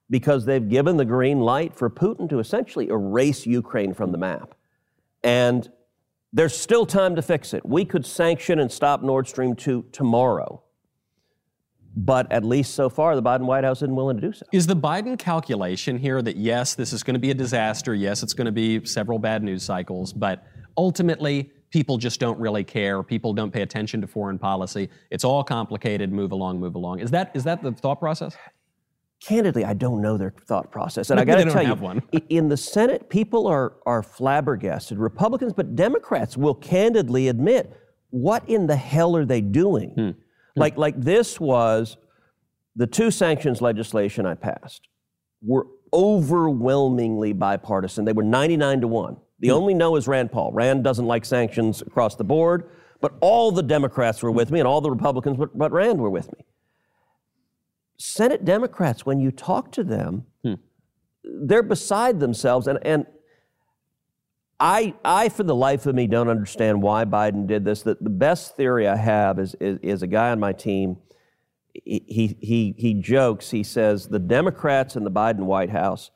because 0.08 0.44
they've 0.44 0.68
given 0.68 0.96
the 0.96 1.04
green 1.04 1.40
light 1.40 1.74
for 1.74 1.90
Putin 1.90 2.28
to 2.30 2.38
essentially 2.38 2.88
erase 2.88 3.44
Ukraine 3.44 3.92
from 3.92 4.12
the 4.12 4.18
map. 4.18 4.54
And 5.24 5.68
there's 6.32 6.56
still 6.56 6.86
time 6.86 7.16
to 7.16 7.22
fix 7.22 7.52
it. 7.52 7.66
We 7.66 7.84
could 7.84 8.06
sanction 8.06 8.60
and 8.60 8.70
stop 8.70 9.02
Nord 9.02 9.26
Stream 9.26 9.56
2 9.56 9.86
tomorrow. 9.92 10.62
But 11.96 12.30
at 12.30 12.44
least 12.44 12.74
so 12.74 12.88
far, 12.88 13.16
the 13.16 13.22
Biden 13.22 13.46
White 13.46 13.64
House 13.64 13.78
isn't 13.78 13.94
willing 13.94 14.16
to 14.18 14.20
do 14.20 14.32
so. 14.32 14.46
Is 14.52 14.68
the 14.68 14.76
Biden 14.76 15.18
calculation 15.18 15.98
here 15.98 16.22
that 16.22 16.36
yes, 16.36 16.76
this 16.76 16.92
is 16.92 17.02
going 17.02 17.14
to 17.14 17.20
be 17.20 17.32
a 17.32 17.34
disaster, 17.34 17.92
yes, 17.92 18.22
it's 18.22 18.34
going 18.34 18.44
to 18.46 18.52
be 18.52 18.84
several 18.84 19.18
bad 19.18 19.42
news 19.42 19.64
cycles, 19.64 20.12
but 20.12 20.46
ultimately, 20.76 21.50
people 21.70 21.98
just 21.98 22.20
don't 22.20 22.38
really 22.38 22.64
care. 22.64 23.02
People 23.02 23.32
don't 23.32 23.50
pay 23.50 23.62
attention 23.62 24.00
to 24.00 24.06
foreign 24.06 24.38
policy. 24.38 24.88
It's 25.10 25.24
all 25.24 25.44
complicated. 25.44 26.12
Move 26.12 26.32
along, 26.32 26.60
move 26.60 26.74
along. 26.74 27.00
Is 27.00 27.10
that 27.10 27.30
is 27.34 27.44
that 27.44 27.62
the 27.62 27.72
thought 27.72 28.00
process? 28.00 28.36
Candidly, 29.20 29.64
I 29.64 29.74
don't 29.74 30.00
know 30.00 30.16
their 30.16 30.32
thought 30.46 30.70
process. 30.70 31.10
And 31.10 31.18
I 31.18 31.24
got 31.24 31.36
to 31.36 31.50
tell 31.50 31.66
you, 31.66 31.74
one. 31.74 32.02
in 32.28 32.48
the 32.48 32.56
Senate, 32.56 33.10
people 33.10 33.48
are, 33.48 33.72
are 33.84 34.00
flabbergasted. 34.00 34.96
Republicans, 34.96 35.52
but 35.52 35.74
Democrats 35.74 36.36
will 36.36 36.54
candidly 36.54 37.26
admit, 37.26 37.76
what 38.10 38.48
in 38.48 38.68
the 38.68 38.76
hell 38.76 39.16
are 39.16 39.24
they 39.24 39.40
doing? 39.40 39.90
Hmm. 39.90 40.10
Like, 40.54 40.76
like 40.76 41.00
this 41.00 41.40
was 41.40 41.96
the 42.76 42.86
two 42.86 43.10
sanctions 43.10 43.60
legislation 43.60 44.24
I 44.24 44.34
passed 44.34 44.86
were 45.42 45.66
overwhelmingly 45.92 47.32
bipartisan. 47.32 48.04
They 48.04 48.12
were 48.12 48.22
99 48.22 48.82
to 48.82 48.88
1. 48.88 49.16
The 49.40 49.50
only 49.50 49.74
no 49.74 49.96
is 49.96 50.08
Rand 50.08 50.32
Paul. 50.32 50.52
Rand 50.52 50.82
doesn't 50.82 51.06
like 51.06 51.24
sanctions 51.24 51.80
across 51.80 52.16
the 52.16 52.24
board, 52.24 52.70
but 53.00 53.14
all 53.20 53.52
the 53.52 53.62
Democrats 53.62 54.22
were 54.22 54.32
with 54.32 54.50
me 54.50 54.58
and 54.58 54.66
all 54.66 54.80
the 54.80 54.90
Republicans, 54.90 55.36
but, 55.36 55.56
but 55.56 55.70
Rand 55.70 56.00
were 56.00 56.10
with 56.10 56.32
me. 56.36 56.44
Senate 57.98 58.44
Democrats, 58.44 59.06
when 59.06 59.20
you 59.20 59.30
talk 59.30 59.72
to 59.72 59.84
them, 59.84 60.26
hmm. 60.42 60.54
they're 61.24 61.62
beside 61.62 62.20
themselves. 62.20 62.66
And, 62.66 62.78
and 62.82 63.06
I, 64.60 64.94
I, 65.04 65.28
for 65.28 65.44
the 65.44 65.54
life 65.54 65.86
of 65.86 65.94
me, 65.94 66.06
don't 66.06 66.28
understand 66.28 66.82
why 66.82 67.04
Biden 67.04 67.46
did 67.46 67.64
this. 67.64 67.82
The, 67.82 67.96
the 68.00 68.10
best 68.10 68.56
theory 68.56 68.88
I 68.88 68.96
have 68.96 69.38
is, 69.38 69.54
is, 69.60 69.78
is 69.82 70.02
a 70.02 70.06
guy 70.06 70.30
on 70.30 70.40
my 70.40 70.52
team. 70.52 70.96
He, 71.72 72.04
he, 72.08 72.36
he, 72.40 72.74
he 72.76 72.94
jokes, 72.94 73.50
he 73.50 73.62
says, 73.62 74.08
the 74.08 74.18
Democrats 74.18 74.96
in 74.96 75.04
the 75.04 75.12
Biden 75.12 75.40
White 75.40 75.70
House, 75.70 76.10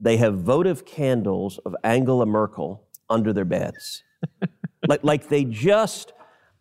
they 0.00 0.16
have 0.18 0.34
votive 0.38 0.84
candles 0.84 1.58
of 1.58 1.74
Angela 1.84 2.26
Merkel 2.26 2.84
under 3.08 3.32
their 3.32 3.44
beds. 3.44 4.02
like, 4.88 5.02
like 5.04 5.28
they 5.28 5.44
just, 5.44 6.12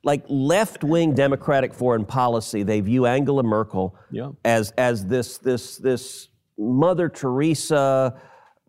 like 0.03 0.23
left 0.27 0.83
wing 0.83 1.13
Democratic 1.13 1.73
foreign 1.73 2.05
policy, 2.05 2.63
they 2.63 2.81
view 2.81 3.05
Angela 3.05 3.43
Merkel 3.43 3.95
Yeah. 4.11 4.31
as, 4.45 4.71
as 4.77 5.07
this, 5.07 5.37
this, 5.37 5.77
this 5.77 6.29
Mother 6.57 7.09
Teresa 7.09 8.19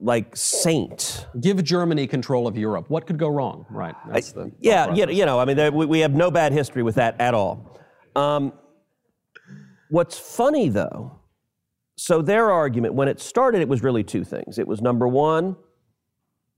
like 0.00 0.36
saint. 0.36 1.26
Give 1.40 1.62
Germany 1.62 2.06
control 2.06 2.46
of 2.46 2.56
Europe. 2.56 2.90
What 2.90 3.06
could 3.06 3.18
go 3.18 3.28
wrong? 3.28 3.64
Right. 3.70 3.94
That's 4.08 4.32
the 4.32 4.52
Yeah, 4.60 4.86
thought 4.86 5.12
you, 5.12 5.24
know, 5.24 5.38
I 5.38 5.44
mean, 5.44 5.74
we, 5.74 5.86
we 5.86 6.00
have 6.00 6.12
no 6.14 6.30
bad 6.30 6.52
history 6.52 6.82
with 6.82 6.96
that 6.96 7.20
at 7.20 7.32
all. 7.34 7.78
Um, 8.16 8.52
what's 9.90 10.18
funny, 10.18 10.68
though, 10.68 11.20
so 11.96 12.22
their 12.22 12.50
argument, 12.50 12.94
when 12.94 13.08
it 13.08 13.20
started, 13.20 13.60
it 13.60 13.68
was 13.68 13.82
really 13.82 14.02
two 14.02 14.24
things. 14.24 14.58
It 14.58 14.66
was 14.66 14.80
number 14.82 15.06
one, 15.06 15.56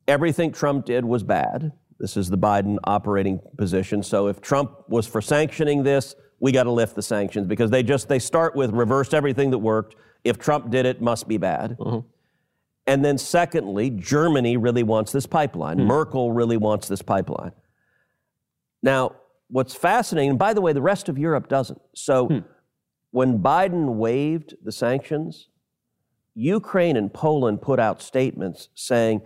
everything 0.08 0.52
Trump 0.52 0.86
did 0.86 1.04
was 1.04 1.22
bad. 1.22 1.72
This 1.98 2.16
is 2.16 2.28
the 2.30 2.38
Biden 2.38 2.78
operating 2.84 3.40
position. 3.56 4.02
So 4.02 4.28
if 4.28 4.40
Trump 4.40 4.88
was 4.88 5.06
for 5.06 5.20
sanctioning 5.20 5.82
this, 5.82 6.14
we 6.40 6.52
got 6.52 6.64
to 6.64 6.70
lift 6.70 6.94
the 6.94 7.02
sanctions 7.02 7.46
because 7.46 7.70
they 7.70 7.82
just 7.82 8.08
they 8.08 8.18
start 8.18 8.54
with 8.54 8.70
reverse 8.70 9.14
everything 9.14 9.50
that 9.50 9.58
worked. 9.58 9.96
If 10.24 10.38
Trump 10.38 10.70
did 10.70 10.84
it, 10.84 11.00
must 11.00 11.28
be 11.28 11.38
bad. 11.38 11.76
Mm-hmm. 11.78 12.06
And 12.86 13.04
then 13.04 13.18
secondly, 13.18 13.90
Germany 13.90 14.56
really 14.56 14.82
wants 14.82 15.12
this 15.12 15.26
pipeline. 15.26 15.78
Hmm. 15.78 15.86
Merkel 15.86 16.32
really 16.32 16.56
wants 16.56 16.88
this 16.88 17.02
pipeline. 17.02 17.52
Now, 18.82 19.16
what's 19.48 19.74
fascinating, 19.74 20.30
and 20.30 20.38
by 20.38 20.54
the 20.54 20.60
way, 20.60 20.72
the 20.72 20.82
rest 20.82 21.08
of 21.08 21.18
Europe 21.18 21.48
doesn't. 21.48 21.80
So 21.94 22.26
hmm. 22.26 22.38
When 23.10 23.38
Biden 23.38 23.96
waived 23.96 24.54
the 24.62 24.72
sanctions, 24.72 25.48
Ukraine 26.34 26.96
and 26.96 27.12
Poland 27.12 27.62
put 27.62 27.80
out 27.80 28.02
statements 28.02 28.68
saying, 28.74 29.22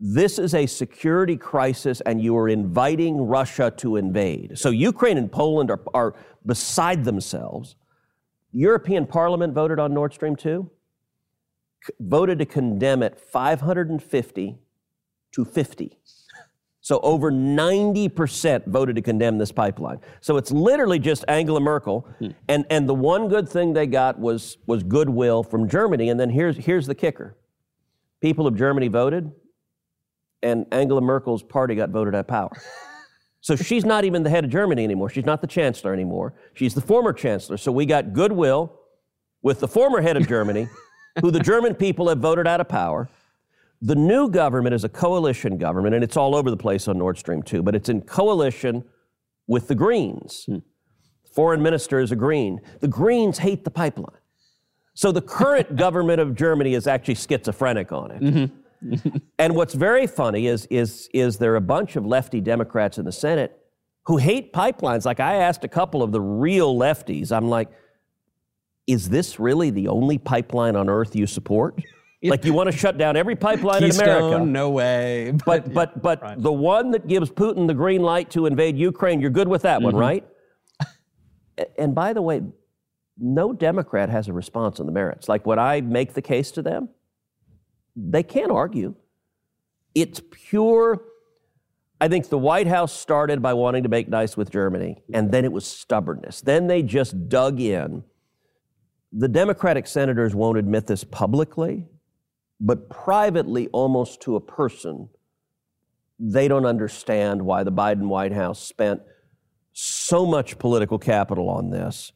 this 0.00 0.38
is 0.38 0.54
a 0.54 0.66
security 0.66 1.36
crisis 1.36 2.00
and 2.02 2.22
you 2.22 2.36
are 2.36 2.48
inviting 2.48 3.20
Russia 3.22 3.72
to 3.78 3.96
invade. 3.96 4.58
So 4.58 4.70
Ukraine 4.70 5.18
and 5.18 5.30
Poland 5.30 5.70
are, 5.70 5.80
are 5.92 6.14
beside 6.46 7.04
themselves. 7.04 7.74
European 8.52 9.06
Parliament 9.06 9.54
voted 9.54 9.78
on 9.78 9.92
Nord 9.92 10.14
Stream 10.14 10.36
2, 10.36 10.70
c- 11.84 11.92
voted 12.00 12.38
to 12.38 12.46
condemn 12.46 13.02
it 13.02 13.18
550 13.18 14.58
to 15.32 15.44
50. 15.44 15.98
So 16.88 17.00
over 17.00 17.30
90% 17.30 18.66
voted 18.66 18.96
to 18.96 19.02
condemn 19.02 19.36
this 19.36 19.52
pipeline. 19.52 20.00
So 20.22 20.38
it's 20.38 20.50
literally 20.50 20.98
just 20.98 21.22
Angela 21.28 21.60
Merkel. 21.60 22.08
Hmm. 22.18 22.28
And, 22.48 22.64
and 22.70 22.88
the 22.88 22.94
one 22.94 23.28
good 23.28 23.46
thing 23.46 23.74
they 23.74 23.86
got 23.86 24.18
was, 24.18 24.56
was 24.64 24.82
goodwill 24.84 25.42
from 25.42 25.68
Germany. 25.68 26.08
And 26.08 26.18
then 26.18 26.30
here's, 26.30 26.56
here's 26.56 26.86
the 26.86 26.94
kicker 26.94 27.36
people 28.22 28.46
of 28.46 28.56
Germany 28.56 28.88
voted, 28.88 29.30
and 30.42 30.64
Angela 30.72 31.02
Merkel's 31.02 31.42
party 31.42 31.74
got 31.74 31.90
voted 31.90 32.14
out 32.14 32.20
of 32.20 32.28
power. 32.28 32.56
So 33.40 33.54
she's 33.54 33.84
not 33.84 34.04
even 34.04 34.24
the 34.24 34.30
head 34.30 34.44
of 34.44 34.50
Germany 34.50 34.82
anymore. 34.82 35.08
She's 35.10 35.24
not 35.24 35.40
the 35.40 35.46
chancellor 35.46 35.92
anymore. 35.92 36.34
She's 36.54 36.74
the 36.74 36.80
former 36.80 37.12
chancellor. 37.12 37.56
So 37.56 37.70
we 37.70 37.86
got 37.86 38.12
goodwill 38.12 38.80
with 39.42 39.60
the 39.60 39.68
former 39.68 40.00
head 40.00 40.16
of 40.16 40.26
Germany, 40.26 40.68
who 41.20 41.30
the 41.30 41.38
German 41.38 41.76
people 41.76 42.08
have 42.08 42.18
voted 42.18 42.48
out 42.48 42.60
of 42.60 42.68
power. 42.68 43.08
The 43.80 43.94
new 43.94 44.28
government 44.28 44.74
is 44.74 44.84
a 44.84 44.88
coalition 44.88 45.56
government, 45.56 45.94
and 45.94 46.02
it's 46.02 46.16
all 46.16 46.34
over 46.34 46.50
the 46.50 46.56
place 46.56 46.88
on 46.88 46.98
Nord 46.98 47.18
Stream 47.18 47.42
2, 47.42 47.62
but 47.62 47.74
it's 47.74 47.88
in 47.88 48.02
coalition 48.02 48.84
with 49.46 49.68
the 49.68 49.74
Greens. 49.74 50.44
Hmm. 50.46 50.58
Foreign 51.32 51.62
minister 51.62 52.00
is 52.00 52.10
a 52.10 52.16
Green. 52.16 52.60
The 52.80 52.88
Greens 52.88 53.38
hate 53.38 53.64
the 53.64 53.70
pipeline. 53.70 54.18
So 54.94 55.12
the 55.12 55.22
current 55.22 55.76
government 55.84 56.20
of 56.20 56.34
Germany 56.34 56.74
is 56.74 56.86
actually 56.86 57.14
schizophrenic 57.14 57.92
on 57.92 58.10
it. 58.10 58.20
Mm-hmm. 58.20 59.16
and 59.38 59.54
what's 59.54 59.74
very 59.74 60.06
funny 60.06 60.48
is, 60.48 60.66
is, 60.66 61.08
is 61.14 61.38
there 61.38 61.52
are 61.52 61.56
a 61.56 61.60
bunch 61.60 61.96
of 61.96 62.04
lefty 62.04 62.40
Democrats 62.40 62.98
in 62.98 63.04
the 63.04 63.12
Senate 63.12 63.56
who 64.06 64.16
hate 64.16 64.52
pipelines. 64.52 65.04
Like 65.04 65.20
I 65.20 65.34
asked 65.36 65.64
a 65.64 65.68
couple 65.68 66.02
of 66.02 66.12
the 66.12 66.20
real 66.20 66.76
lefties, 66.76 67.30
I'm 67.30 67.48
like, 67.48 67.68
is 68.86 69.10
this 69.10 69.38
really 69.38 69.70
the 69.70 69.88
only 69.88 70.16
pipeline 70.18 70.74
on 70.74 70.88
earth 70.88 71.14
you 71.14 71.26
support? 71.26 71.78
Like 72.22 72.44
you 72.44 72.52
want 72.52 72.70
to 72.70 72.76
shut 72.76 72.98
down 72.98 73.16
every 73.16 73.36
pipeline 73.36 73.84
in 73.84 73.90
America. 73.92 74.44
No 74.44 74.70
way. 74.70 75.32
But 75.46 75.72
but 75.72 76.02
but 76.02 76.42
the 76.42 76.52
one 76.52 76.90
that 76.90 77.06
gives 77.06 77.30
Putin 77.30 77.66
the 77.68 77.74
green 77.74 78.02
light 78.02 78.30
to 78.32 78.46
invade 78.46 78.76
Ukraine, 78.76 79.20
you're 79.20 79.30
good 79.30 79.48
with 79.48 79.62
that 79.62 79.80
one, 79.82 79.94
Mhm. 79.94 80.00
right? 80.00 80.26
And 81.76 81.94
by 81.94 82.12
the 82.12 82.22
way, 82.22 82.42
no 83.18 83.52
Democrat 83.52 84.08
has 84.08 84.28
a 84.28 84.32
response 84.32 84.78
on 84.80 84.86
the 84.86 84.92
merits. 84.92 85.28
Like 85.28 85.46
when 85.46 85.58
I 85.58 85.80
make 85.80 86.14
the 86.14 86.22
case 86.22 86.50
to 86.52 86.62
them, 86.62 86.88
they 87.96 88.22
can't 88.22 88.50
argue. 88.50 88.94
It's 89.94 90.20
pure. 90.30 91.02
I 92.00 92.06
think 92.06 92.28
the 92.28 92.38
White 92.38 92.68
House 92.68 92.92
started 92.92 93.42
by 93.42 93.54
wanting 93.54 93.82
to 93.82 93.88
make 93.88 94.08
nice 94.08 94.36
with 94.36 94.50
Germany, 94.50 95.02
and 95.12 95.32
then 95.32 95.44
it 95.44 95.50
was 95.52 95.66
stubbornness. 95.66 96.40
Then 96.40 96.68
they 96.68 96.82
just 96.82 97.28
dug 97.28 97.58
in. 97.60 98.04
The 99.12 99.26
Democratic 99.26 99.88
senators 99.88 100.32
won't 100.34 100.58
admit 100.58 100.86
this 100.86 101.02
publicly, 101.02 101.88
but 102.60 102.90
privately, 102.90 103.68
almost 103.68 104.20
to 104.22 104.36
a 104.36 104.40
person, 104.40 105.08
they 106.18 106.48
don't 106.48 106.66
understand 106.66 107.42
why 107.42 107.62
the 107.62 107.72
Biden 107.72 108.08
White 108.08 108.32
House 108.32 108.60
spent 108.60 109.00
so 109.72 110.26
much 110.26 110.58
political 110.58 110.98
capital 110.98 111.48
on 111.48 111.70
this, 111.70 112.12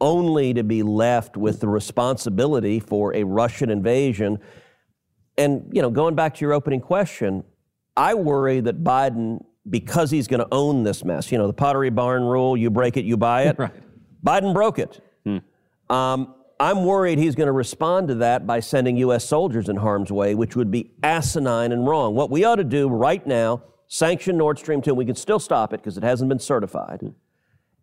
only 0.00 0.52
to 0.54 0.64
be 0.64 0.82
left 0.82 1.36
with 1.36 1.60
the 1.60 1.68
responsibility 1.68 2.80
for 2.80 3.14
a 3.14 3.22
Russian 3.22 3.70
invasion. 3.70 4.38
And, 5.38 5.70
you 5.72 5.82
know, 5.82 5.90
going 5.90 6.16
back 6.16 6.34
to 6.36 6.44
your 6.44 6.52
opening 6.52 6.80
question, 6.80 7.44
I 7.96 8.14
worry 8.14 8.60
that 8.60 8.82
Biden, 8.82 9.44
because 9.68 10.10
he's 10.10 10.26
going 10.26 10.40
to 10.40 10.48
own 10.50 10.82
this 10.82 11.04
mess, 11.04 11.30
you 11.30 11.38
know, 11.38 11.46
the 11.46 11.52
Pottery 11.52 11.90
Barn 11.90 12.24
rule, 12.24 12.56
you 12.56 12.70
break 12.70 12.96
it, 12.96 13.04
you 13.04 13.16
buy 13.16 13.42
it. 13.42 13.56
Right. 13.58 13.72
Biden 14.24 14.52
broke 14.52 14.78
it. 14.78 15.00
Um, 15.88 16.34
I'm 16.60 16.84
worried 16.84 17.18
he's 17.18 17.34
going 17.34 17.46
to 17.46 17.52
respond 17.52 18.08
to 18.08 18.16
that 18.16 18.46
by 18.46 18.60
sending 18.60 18.98
U.S. 18.98 19.24
soldiers 19.24 19.70
in 19.70 19.76
harm's 19.76 20.12
way, 20.12 20.34
which 20.34 20.56
would 20.56 20.70
be 20.70 20.92
asinine 21.02 21.72
and 21.72 21.88
wrong. 21.88 22.14
What 22.14 22.30
we 22.30 22.44
ought 22.44 22.56
to 22.56 22.64
do 22.64 22.86
right 22.86 23.26
now, 23.26 23.62
sanction 23.88 24.36
Nord 24.36 24.58
Stream 24.58 24.82
2. 24.82 24.92
We 24.92 25.06
can 25.06 25.16
still 25.16 25.38
stop 25.38 25.72
it 25.72 25.78
because 25.78 25.96
it 25.96 26.04
hasn't 26.04 26.28
been 26.28 26.38
certified. 26.38 27.00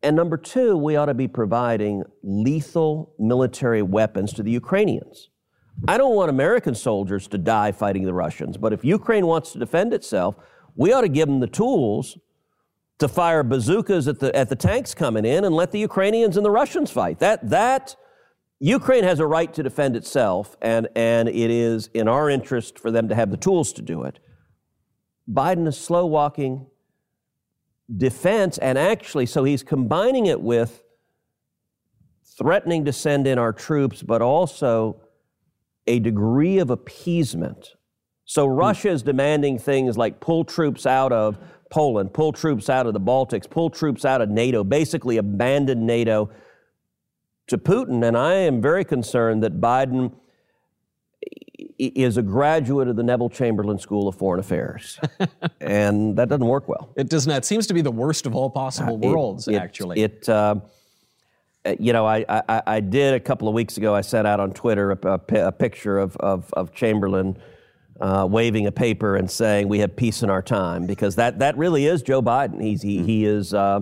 And 0.03 0.15
number 0.15 0.37
two, 0.37 0.77
we 0.77 0.95
ought 0.95 1.07
to 1.07 1.15
be 1.15 1.27
providing 1.27 2.03
lethal 2.21 3.15
military 3.17 3.81
weapons 3.81 4.31
to 4.33 4.43
the 4.43 4.51
Ukrainians. 4.51 5.31
I 5.87 5.97
don't 5.97 6.15
want 6.15 6.29
American 6.29 6.75
soldiers 6.75 7.27
to 7.29 7.39
die 7.39 7.71
fighting 7.71 8.03
the 8.03 8.13
Russians, 8.13 8.57
but 8.57 8.73
if 8.73 8.85
Ukraine 8.85 9.25
wants 9.25 9.53
to 9.53 9.59
defend 9.59 9.91
itself, 9.91 10.35
we 10.75 10.93
ought 10.93 11.01
to 11.01 11.09
give 11.09 11.27
them 11.27 11.39
the 11.39 11.47
tools 11.47 12.19
to 12.99 13.07
fire 13.07 13.41
bazookas 13.41 14.07
at 14.07 14.19
the 14.19 14.35
at 14.35 14.49
the 14.49 14.55
tanks 14.55 14.93
coming 14.93 15.25
in 15.25 15.45
and 15.45 15.55
let 15.55 15.71
the 15.71 15.79
Ukrainians 15.79 16.37
and 16.37 16.45
the 16.45 16.51
Russians 16.51 16.91
fight. 16.91 17.17
That 17.19 17.49
that 17.49 17.95
Ukraine 18.59 19.03
has 19.03 19.19
a 19.19 19.27
right 19.27 19.53
to 19.53 19.61
defend 19.61 19.95
itself, 19.95 20.55
and 20.61 20.87
and 20.95 21.29
it 21.29 21.51
is 21.51 21.89
in 21.93 22.07
our 22.07 22.29
interest 22.29 22.79
for 22.79 22.89
them 22.89 23.07
to 23.09 23.15
have 23.15 23.29
the 23.29 23.37
tools 23.37 23.71
to 23.73 23.81
do 23.81 24.03
it. 24.03 24.19
Biden 25.31 25.67
is 25.67 25.77
slow 25.77 26.05
walking 26.05 26.67
defense, 27.95 28.57
and 28.57 28.77
actually, 28.77 29.25
so 29.25 29.43
he's 29.43 29.63
combining 29.63 30.25
it 30.25 30.41
with 30.41 30.83
threatening 32.37 32.85
to 32.85 32.93
send 32.93 33.27
in 33.27 33.37
our 33.37 33.53
troops, 33.53 34.01
but 34.01 34.21
also 34.21 35.01
a 35.85 35.99
degree 35.99 36.57
of 36.57 36.69
appeasement. 36.69 37.69
So 38.25 38.45
hmm. 38.45 38.53
Russia 38.53 38.89
is 38.89 39.03
demanding 39.03 39.59
things 39.59 39.97
like 39.97 40.19
pull 40.19 40.43
troops 40.43 40.85
out 40.85 41.11
of 41.11 41.37
Poland, 41.69 42.13
pull 42.13 42.31
troops 42.31 42.69
out 42.69 42.87
of 42.87 42.93
the 42.93 42.99
Baltics, 42.99 43.49
pull 43.49 43.69
troops 43.69 44.05
out 44.05 44.21
of 44.21 44.29
NATO, 44.29 44.63
basically 44.63 45.17
abandon 45.17 45.85
NATO 45.85 46.29
to 47.47 47.57
Putin. 47.57 48.05
And 48.07 48.17
I 48.17 48.33
am 48.33 48.61
very 48.61 48.85
concerned 48.85 49.43
that 49.43 49.59
Biden 49.59 50.13
is 51.79 52.17
a 52.17 52.21
graduate 52.21 52.87
of 52.87 52.95
the 52.95 53.03
Neville 53.03 53.29
Chamberlain 53.29 53.79
School 53.79 54.07
of 54.07 54.15
Foreign 54.15 54.39
Affairs. 54.39 54.99
and 55.61 56.17
that 56.17 56.29
doesn't 56.29 56.45
work 56.47 56.67
well. 56.67 56.91
It 56.95 57.09
does 57.09 57.27
not. 57.27 57.37
It 57.37 57.45
seems 57.45 57.67
to 57.67 57.73
be 57.73 57.81
the 57.81 57.91
worst 57.91 58.25
of 58.25 58.35
all 58.35 58.49
possible 58.49 58.95
It- 58.95 59.07
worlds, 59.07 59.47
it- 59.47 59.55
actually. 59.55 60.01
It, 60.01 60.27
uh, 60.29 60.55
uh, 61.65 61.75
you 61.79 61.91
know, 61.93 62.05
I, 62.05 62.23
I, 62.29 62.61
I 62.65 62.79
did 62.79 63.13
a 63.13 63.19
couple 63.19 63.47
of 63.47 63.53
weeks 63.53 63.77
ago, 63.77 63.93
I 63.93 64.01
sent 64.01 64.25
out 64.27 64.39
on 64.39 64.53
Twitter 64.53 64.91
a, 64.91 64.97
a, 65.03 65.47
a 65.47 65.51
picture 65.51 65.97
of, 65.99 66.15
of, 66.17 66.51
of 66.53 66.73
Chamberlain 66.73 67.37
uh, 67.99 68.27
waving 68.29 68.67
a 68.67 68.71
paper 68.71 69.15
and 69.15 69.29
saying, 69.29 69.67
We 69.67 69.79
have 69.79 69.95
peace 69.95 70.23
in 70.23 70.29
our 70.29 70.41
time, 70.43 70.85
because 70.85 71.15
that, 71.15 71.39
that 71.39 71.57
really 71.57 71.85
is 71.85 72.03
Joe 72.03 72.21
Biden. 72.21 72.61
He's, 72.61 72.81
he, 72.81 73.03
he 73.03 73.25
is 73.25 73.53
uh, 73.53 73.81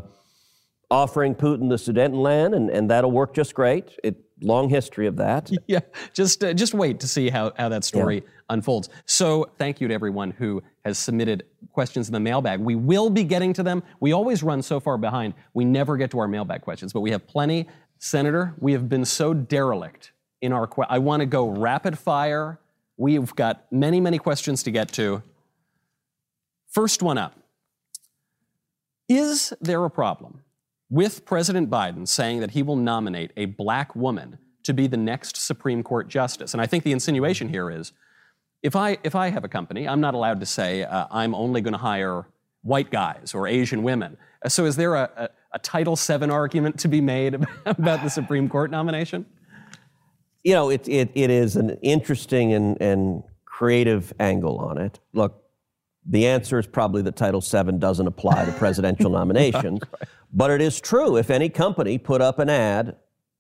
offering 0.92 1.36
Putin 1.36 1.70
the 1.70 1.76
Sudetenland, 1.76 2.56
and, 2.56 2.70
and 2.70 2.90
that'll 2.90 3.12
work 3.12 3.34
just 3.34 3.54
great. 3.54 3.98
It, 4.04 4.18
long 4.42 4.70
history 4.70 5.08
of 5.08 5.16
that. 5.18 5.52
yeah, 5.68 5.80
just 6.14 6.44
uh, 6.44 6.54
just 6.54 6.74
wait 6.74 7.00
to 7.00 7.08
see 7.08 7.30
how, 7.30 7.54
how 7.58 7.70
that 7.70 7.84
story 7.84 8.24
unfolds. 8.50 8.90
So, 9.06 9.50
thank 9.58 9.82
you 9.82 9.88
to 9.88 9.94
everyone 9.94 10.32
who 10.32 10.62
has 10.84 10.98
submitted 10.98 11.46
questions 11.72 12.08
in 12.08 12.14
the 12.14 12.20
mailbag. 12.20 12.60
We 12.60 12.76
will 12.76 13.10
be 13.10 13.24
getting 13.24 13.54
to 13.54 13.64
them. 13.64 13.84
We 14.00 14.12
always 14.12 14.44
run 14.44 14.62
so 14.62 14.80
far 14.80 14.98
behind, 14.98 15.34
we 15.54 15.66
never 15.66 15.98
get 15.98 16.12
to 16.12 16.20
our 16.20 16.28
mailbag 16.28 16.62
questions, 16.62 16.94
but 16.94 17.02
we 17.02 17.12
have 17.12 17.26
plenty. 17.28 17.68
Senator, 17.98 18.54
we 18.60 18.74
have 18.74 18.90
been 18.90 19.06
so 19.06 19.34
derelict 19.34 20.12
in 20.42 20.52
our. 20.52 20.68
Que- 20.68 20.86
I 20.90 21.00
want 21.00 21.22
to 21.22 21.26
go 21.26 21.48
rapid 21.48 21.98
fire. 21.98 22.60
We've 22.98 23.34
got 23.36 23.66
many, 23.72 24.00
many 24.00 24.18
questions 24.18 24.64
to 24.64 24.72
get 24.72 24.92
to. 24.94 25.24
First 26.72 27.02
one 27.02 27.18
up 27.18 27.38
Is 29.08 29.54
there 29.62 29.84
a 29.86 29.90
problem 29.90 30.42
with 30.90 31.26
President 31.26 31.70
Biden 31.70 32.08
saying 32.08 32.40
that 32.40 32.52
he 32.52 32.64
will 32.64 32.76
nominate 32.76 33.32
a 33.38 33.46
black 33.46 33.96
woman 33.96 34.38
to 34.64 34.74
be 34.74 34.88
the 34.88 34.98
next 34.98 35.38
Supreme 35.38 35.84
Court 35.84 36.08
justice? 36.08 36.54
And 36.54 36.62
I 36.62 36.66
think 36.68 36.84
the 36.84 36.92
insinuation 36.92 37.50
here 37.50 37.70
is 37.70 37.92
if 38.64 38.76
I, 38.76 38.98
if 39.04 39.16
I 39.16 39.30
have 39.30 39.44
a 39.44 39.50
company, 39.50 39.88
I'm 39.88 40.02
not 40.02 40.14
allowed 40.14 40.40
to 40.40 40.46
say 40.46 40.84
uh, 40.84 41.08
I'm 41.12 41.36
only 41.36 41.62
going 41.62 41.74
to 41.74 41.78
hire 41.80 42.28
white 42.62 42.90
guys 42.90 43.34
or 43.34 43.48
Asian 43.48 43.84
women. 43.84 44.18
Uh, 44.44 44.50
So 44.50 44.66
is 44.66 44.76
there 44.76 44.96
a, 44.96 45.10
a, 45.16 45.30
a 45.54 45.60
Title 45.60 45.96
VII 45.96 46.30
argument 46.30 46.80
to 46.80 46.88
be 46.88 47.02
made 47.02 47.36
about 47.66 48.04
the 48.04 48.10
Supreme 48.10 48.50
Court 48.50 48.72
nomination? 48.72 49.26
you 50.46 50.54
know, 50.54 50.70
it, 50.70 50.88
it, 50.88 51.10
it 51.16 51.32
is 51.32 51.56
an 51.56 51.72
interesting 51.82 52.54
and, 52.54 52.80
and 52.80 53.24
creative 53.46 54.14
angle 54.20 54.60
on 54.60 54.78
it. 54.78 55.00
Look, 55.12 55.44
the 56.06 56.28
answer 56.28 56.60
is 56.60 56.68
probably 56.68 57.02
that 57.04 57.16
Title 57.16 57.42
VII 57.42 57.74
doesn't 57.74 58.06
apply 58.06 58.46
to 58.46 58.52
presidential 58.54 59.10
nominations. 59.12 59.82
But 60.32 60.52
it 60.52 60.62
is 60.62 60.80
true. 60.80 61.18
If 61.18 61.30
any 61.30 61.50
company 61.50 61.98
put 61.98 62.22
up 62.22 62.40
an 62.40 62.50
ad, 62.50 62.96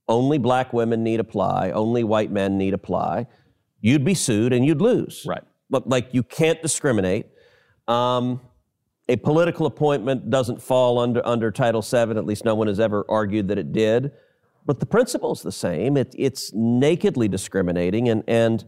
only 0.08 0.38
black 0.38 0.74
women 0.74 1.04
need 1.04 1.20
apply, 1.20 1.72
only 1.72 2.04
white 2.04 2.32
men 2.32 2.58
need 2.58 2.74
apply, 2.74 3.28
you'd 3.82 4.04
be 4.04 4.14
sued 4.14 4.54
and 4.54 4.66
you'd 4.66 4.82
lose. 4.82 5.24
Right. 5.28 5.44
But 5.70 5.88
like 5.88 6.14
you 6.14 6.24
can't 6.24 6.62
discriminate. 6.62 7.28
Um, 7.88 8.42
a 9.08 9.18
political 9.18 9.68
appointment 9.68 10.32
doesn't 10.32 10.62
fall 10.62 10.98
under, 10.98 11.26
under 11.26 11.52
Title 11.52 11.82
VII. 11.82 12.18
At 12.18 12.26
least 12.26 12.46
no 12.46 12.56
one 12.56 12.68
has 12.68 12.80
ever 12.80 13.06
argued 13.08 13.48
that 13.50 13.60
it 13.60 13.72
did. 13.72 14.12
But 14.66 14.80
the 14.80 14.88
principle's 14.88 15.44
the 15.44 15.52
same. 15.52 15.96
It, 15.96 16.16
it's 16.18 16.52
nakedly 16.54 17.28
discriminating, 17.28 18.10
and, 18.10 18.24
and 18.28 18.66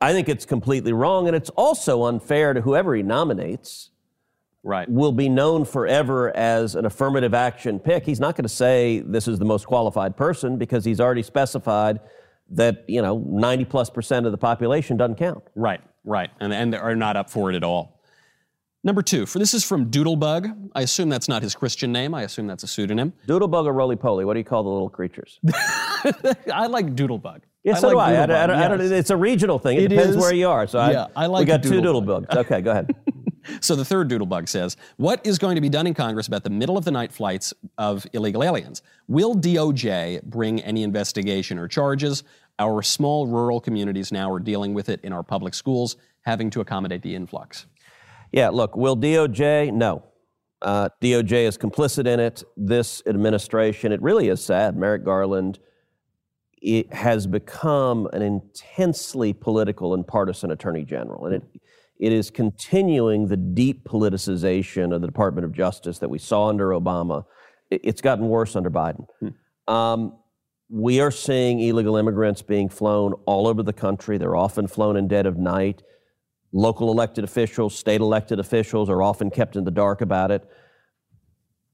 I 0.00 0.12
think 0.12 0.28
it's 0.28 0.44
completely 0.44 0.92
wrong. 0.92 1.26
And 1.26 1.36
it's 1.36 1.50
also 1.50 2.04
unfair 2.04 2.52
to 2.54 2.60
whoever 2.60 2.94
he 2.94 3.02
nominates. 3.02 3.90
Right. 4.62 4.88
Will 4.88 5.12
be 5.12 5.28
known 5.28 5.64
forever 5.64 6.36
as 6.36 6.74
an 6.74 6.86
affirmative 6.86 7.34
action 7.34 7.78
pick. 7.78 8.04
He's 8.04 8.18
not 8.18 8.34
going 8.34 8.42
to 8.42 8.48
say 8.48 8.98
this 9.06 9.28
is 9.28 9.38
the 9.38 9.44
most 9.44 9.64
qualified 9.66 10.16
person 10.16 10.58
because 10.58 10.84
he's 10.84 11.00
already 11.00 11.22
specified 11.22 12.00
that 12.50 12.84
you 12.88 13.02
know 13.02 13.18
90 13.26 13.64
plus 13.66 13.90
percent 13.90 14.26
of 14.26 14.32
the 14.32 14.38
population 14.38 14.96
doesn't 14.96 15.16
count. 15.16 15.44
Right, 15.54 15.80
right, 16.04 16.30
and 16.40 16.52
and 16.52 16.74
are 16.74 16.96
not 16.96 17.16
up 17.16 17.30
for 17.30 17.50
it 17.50 17.56
at 17.56 17.64
all. 17.64 18.00
Number 18.84 19.02
two, 19.02 19.26
for 19.26 19.40
this 19.40 19.52
is 19.52 19.64
from 19.64 19.90
Doodlebug. 19.90 20.70
I 20.74 20.82
assume 20.82 21.08
that's 21.08 21.28
not 21.28 21.42
his 21.42 21.56
Christian 21.56 21.90
name. 21.90 22.14
I 22.14 22.22
assume 22.22 22.46
that's 22.46 22.62
a 22.62 22.68
pseudonym. 22.68 23.12
Doodlebug 23.26 23.66
or 23.66 23.72
roly 23.72 23.96
poly? 23.96 24.24
What 24.24 24.34
do 24.34 24.38
you 24.38 24.44
call 24.44 24.62
the 24.62 24.68
little 24.68 24.88
creatures? 24.88 25.40
I 26.52 26.66
like 26.68 26.94
Doodlebug. 26.94 27.40
Yeah, 27.66 27.74
so 27.74 27.90
do 27.90 27.96
like 27.96 28.14
I. 28.14 28.20
I, 28.20 28.22
I, 28.22 28.46
don't- 28.46 28.56
I 28.58 28.68
don't- 28.68 28.80
it's 28.80 29.10
a 29.10 29.16
regional 29.16 29.58
thing. 29.58 29.76
It, 29.76 29.84
It 29.84 29.88
depends 29.88 30.16
is. 30.16 30.22
where 30.22 30.32
you 30.32 30.48
are. 30.48 30.66
So 30.68 30.78
Yeah, 30.88 31.08
I 31.16 31.26
like 31.26 31.40
We 31.40 31.44
got 31.46 31.62
two 31.62 31.80
doodle 31.82 32.00
bugs. 32.00 32.26
Okay, 32.34 32.60
go 32.60 32.70
ahead. 32.70 32.90
So 33.60 33.76
the 33.76 33.84
third 33.84 34.08
doodle 34.08 34.26
bug 34.26 34.48
says, 34.48 34.76
What 34.96 35.24
is 35.24 35.38
going 35.38 35.54
to 35.54 35.60
be 35.60 35.68
done 35.68 35.86
in 35.86 35.94
Congress 35.94 36.26
about 36.26 36.42
the 36.42 36.50
middle 36.50 36.76
of 36.76 36.84
the 36.84 36.90
night 36.90 37.12
flights 37.12 37.54
of 37.78 38.04
illegal 38.12 38.42
aliens? 38.42 38.82
Will 39.06 39.36
DOJ 39.36 40.24
bring 40.24 40.60
any 40.62 40.82
investigation 40.82 41.56
or 41.56 41.68
charges? 41.68 42.24
Our 42.58 42.82
small 42.82 43.28
rural 43.28 43.60
communities 43.60 44.10
now 44.10 44.32
are 44.32 44.40
dealing 44.40 44.74
with 44.74 44.88
it 44.88 45.00
in 45.04 45.12
our 45.12 45.22
public 45.22 45.54
schools, 45.54 45.96
having 46.22 46.50
to 46.50 46.60
accommodate 46.60 47.02
the 47.02 47.14
influx. 47.14 47.66
Yeah, 48.32 48.48
look, 48.48 48.76
will 48.76 48.96
DOJ? 48.96 49.72
No. 49.72 50.02
Uh, 50.60 50.88
DOJ 51.00 51.46
is 51.46 51.56
complicit 51.56 52.08
in 52.08 52.18
it. 52.18 52.42
This 52.56 53.00
administration, 53.06 53.92
it 53.92 54.02
really 54.02 54.28
is 54.28 54.44
sad. 54.44 54.76
Merrick 54.76 55.04
Garland 55.04 55.60
it 56.66 56.92
has 56.92 57.28
become 57.28 58.08
an 58.12 58.22
intensely 58.22 59.32
political 59.32 59.94
and 59.94 60.04
partisan 60.04 60.50
attorney 60.50 60.84
general. 60.84 61.26
And 61.26 61.36
it, 61.36 61.42
it 62.00 62.12
is 62.12 62.28
continuing 62.28 63.28
the 63.28 63.36
deep 63.36 63.84
politicization 63.84 64.92
of 64.92 65.00
the 65.00 65.06
Department 65.06 65.44
of 65.44 65.52
Justice 65.52 66.00
that 66.00 66.10
we 66.10 66.18
saw 66.18 66.48
under 66.48 66.70
Obama. 66.70 67.24
It's 67.70 68.00
gotten 68.00 68.26
worse 68.28 68.56
under 68.56 68.68
Biden. 68.68 69.06
Um, 69.68 70.18
we 70.68 70.98
are 70.98 71.12
seeing 71.12 71.60
illegal 71.60 71.96
immigrants 71.96 72.42
being 72.42 72.68
flown 72.68 73.12
all 73.26 73.46
over 73.46 73.62
the 73.62 73.72
country. 73.72 74.18
They're 74.18 74.34
often 74.34 74.66
flown 74.66 74.96
in 74.96 75.06
dead 75.06 75.26
of 75.26 75.38
night. 75.38 75.84
Local 76.50 76.90
elected 76.90 77.22
officials, 77.22 77.78
state 77.78 78.00
elected 78.00 78.40
officials 78.40 78.90
are 78.90 79.02
often 79.02 79.30
kept 79.30 79.54
in 79.54 79.62
the 79.62 79.70
dark 79.70 80.00
about 80.00 80.32
it. 80.32 80.42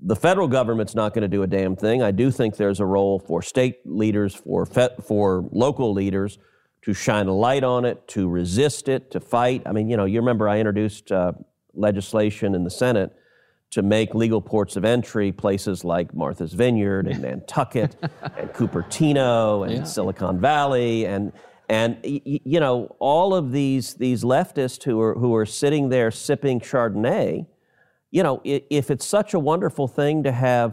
The 0.04 0.16
federal 0.16 0.48
government's 0.48 0.94
not 0.94 1.14
going 1.14 1.22
to 1.22 1.28
do 1.28 1.42
a 1.42 1.46
damn 1.46 1.76
thing. 1.76 2.02
I 2.02 2.10
do 2.10 2.30
think 2.30 2.56
there's 2.56 2.80
a 2.80 2.86
role 2.86 3.18
for 3.20 3.40
state 3.42 3.76
leaders, 3.84 4.34
for 4.34 4.66
fe- 4.66 4.96
for 5.06 5.48
local 5.52 5.92
leaders 5.92 6.38
to 6.82 6.92
shine 6.92 7.28
a 7.28 7.32
light 7.32 7.62
on 7.62 7.84
it, 7.84 8.08
to 8.08 8.28
resist 8.28 8.88
it, 8.88 9.10
to 9.12 9.20
fight. 9.20 9.62
I 9.64 9.72
mean, 9.72 9.88
you 9.88 9.96
know, 9.96 10.04
you 10.04 10.18
remember 10.18 10.48
I 10.48 10.58
introduced 10.58 11.12
uh, 11.12 11.32
legislation 11.74 12.54
in 12.56 12.64
the 12.64 12.70
Senate 12.70 13.12
to 13.70 13.82
make 13.82 14.14
legal 14.14 14.40
ports 14.42 14.76
of 14.76 14.84
entry 14.84 15.30
places 15.32 15.84
like 15.84 16.12
Martha's 16.14 16.52
Vineyard 16.52 17.06
and 17.06 17.22
Nantucket 17.22 17.96
and 18.36 18.52
Cupertino 18.52 19.64
and 19.66 19.72
Yeah. 19.76 19.84
Silicon 19.84 20.40
Valley 20.40 21.06
and 21.06 21.32
and 21.68 21.96
you 22.02 22.60
know 22.60 22.94
all 22.98 23.34
of 23.34 23.52
these 23.52 23.94
these 23.94 24.24
leftists 24.24 24.82
who 24.82 25.00
are 25.00 25.14
who 25.14 25.34
are 25.34 25.46
sitting 25.46 25.88
there 25.88 26.10
sipping 26.10 26.60
Chardonnay, 26.60 27.46
you 28.12 28.22
know, 28.22 28.40
if 28.44 28.90
it's 28.90 29.06
such 29.06 29.34
a 29.34 29.38
wonderful 29.38 29.88
thing 29.88 30.22
to 30.22 30.30
have 30.30 30.72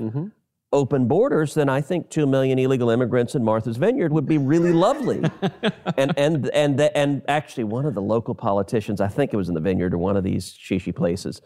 open 0.71 1.07
borders, 1.07 1.53
then 1.53 1.69
I 1.69 1.81
think 1.81 2.09
two 2.09 2.27
million 2.27 2.59
illegal 2.59 2.89
immigrants 2.89 3.33
in 3.33 3.43
Martha's 3.43 3.77
Vineyard 3.77 4.11
would 4.11 4.27
be 4.27 4.37
really 4.37 4.73
lovely. 4.73 5.23
and 5.97 6.13
and 6.17 6.49
and 6.49 6.77
the, 6.77 6.95
and 6.95 7.21
actually, 7.29 7.63
one 7.63 7.85
of 7.85 7.95
the 7.95 8.01
local 8.01 8.35
politicians, 8.35 8.99
I 9.01 9.07
think 9.07 9.33
it 9.33 9.37
was 9.37 9.47
in 9.47 9.55
the 9.55 9.61
Vineyard 9.61 9.93
or 9.93 9.97
one 9.97 10.17
of 10.17 10.23
these 10.25 10.51
shishi 10.53 10.93
places, 10.93 11.41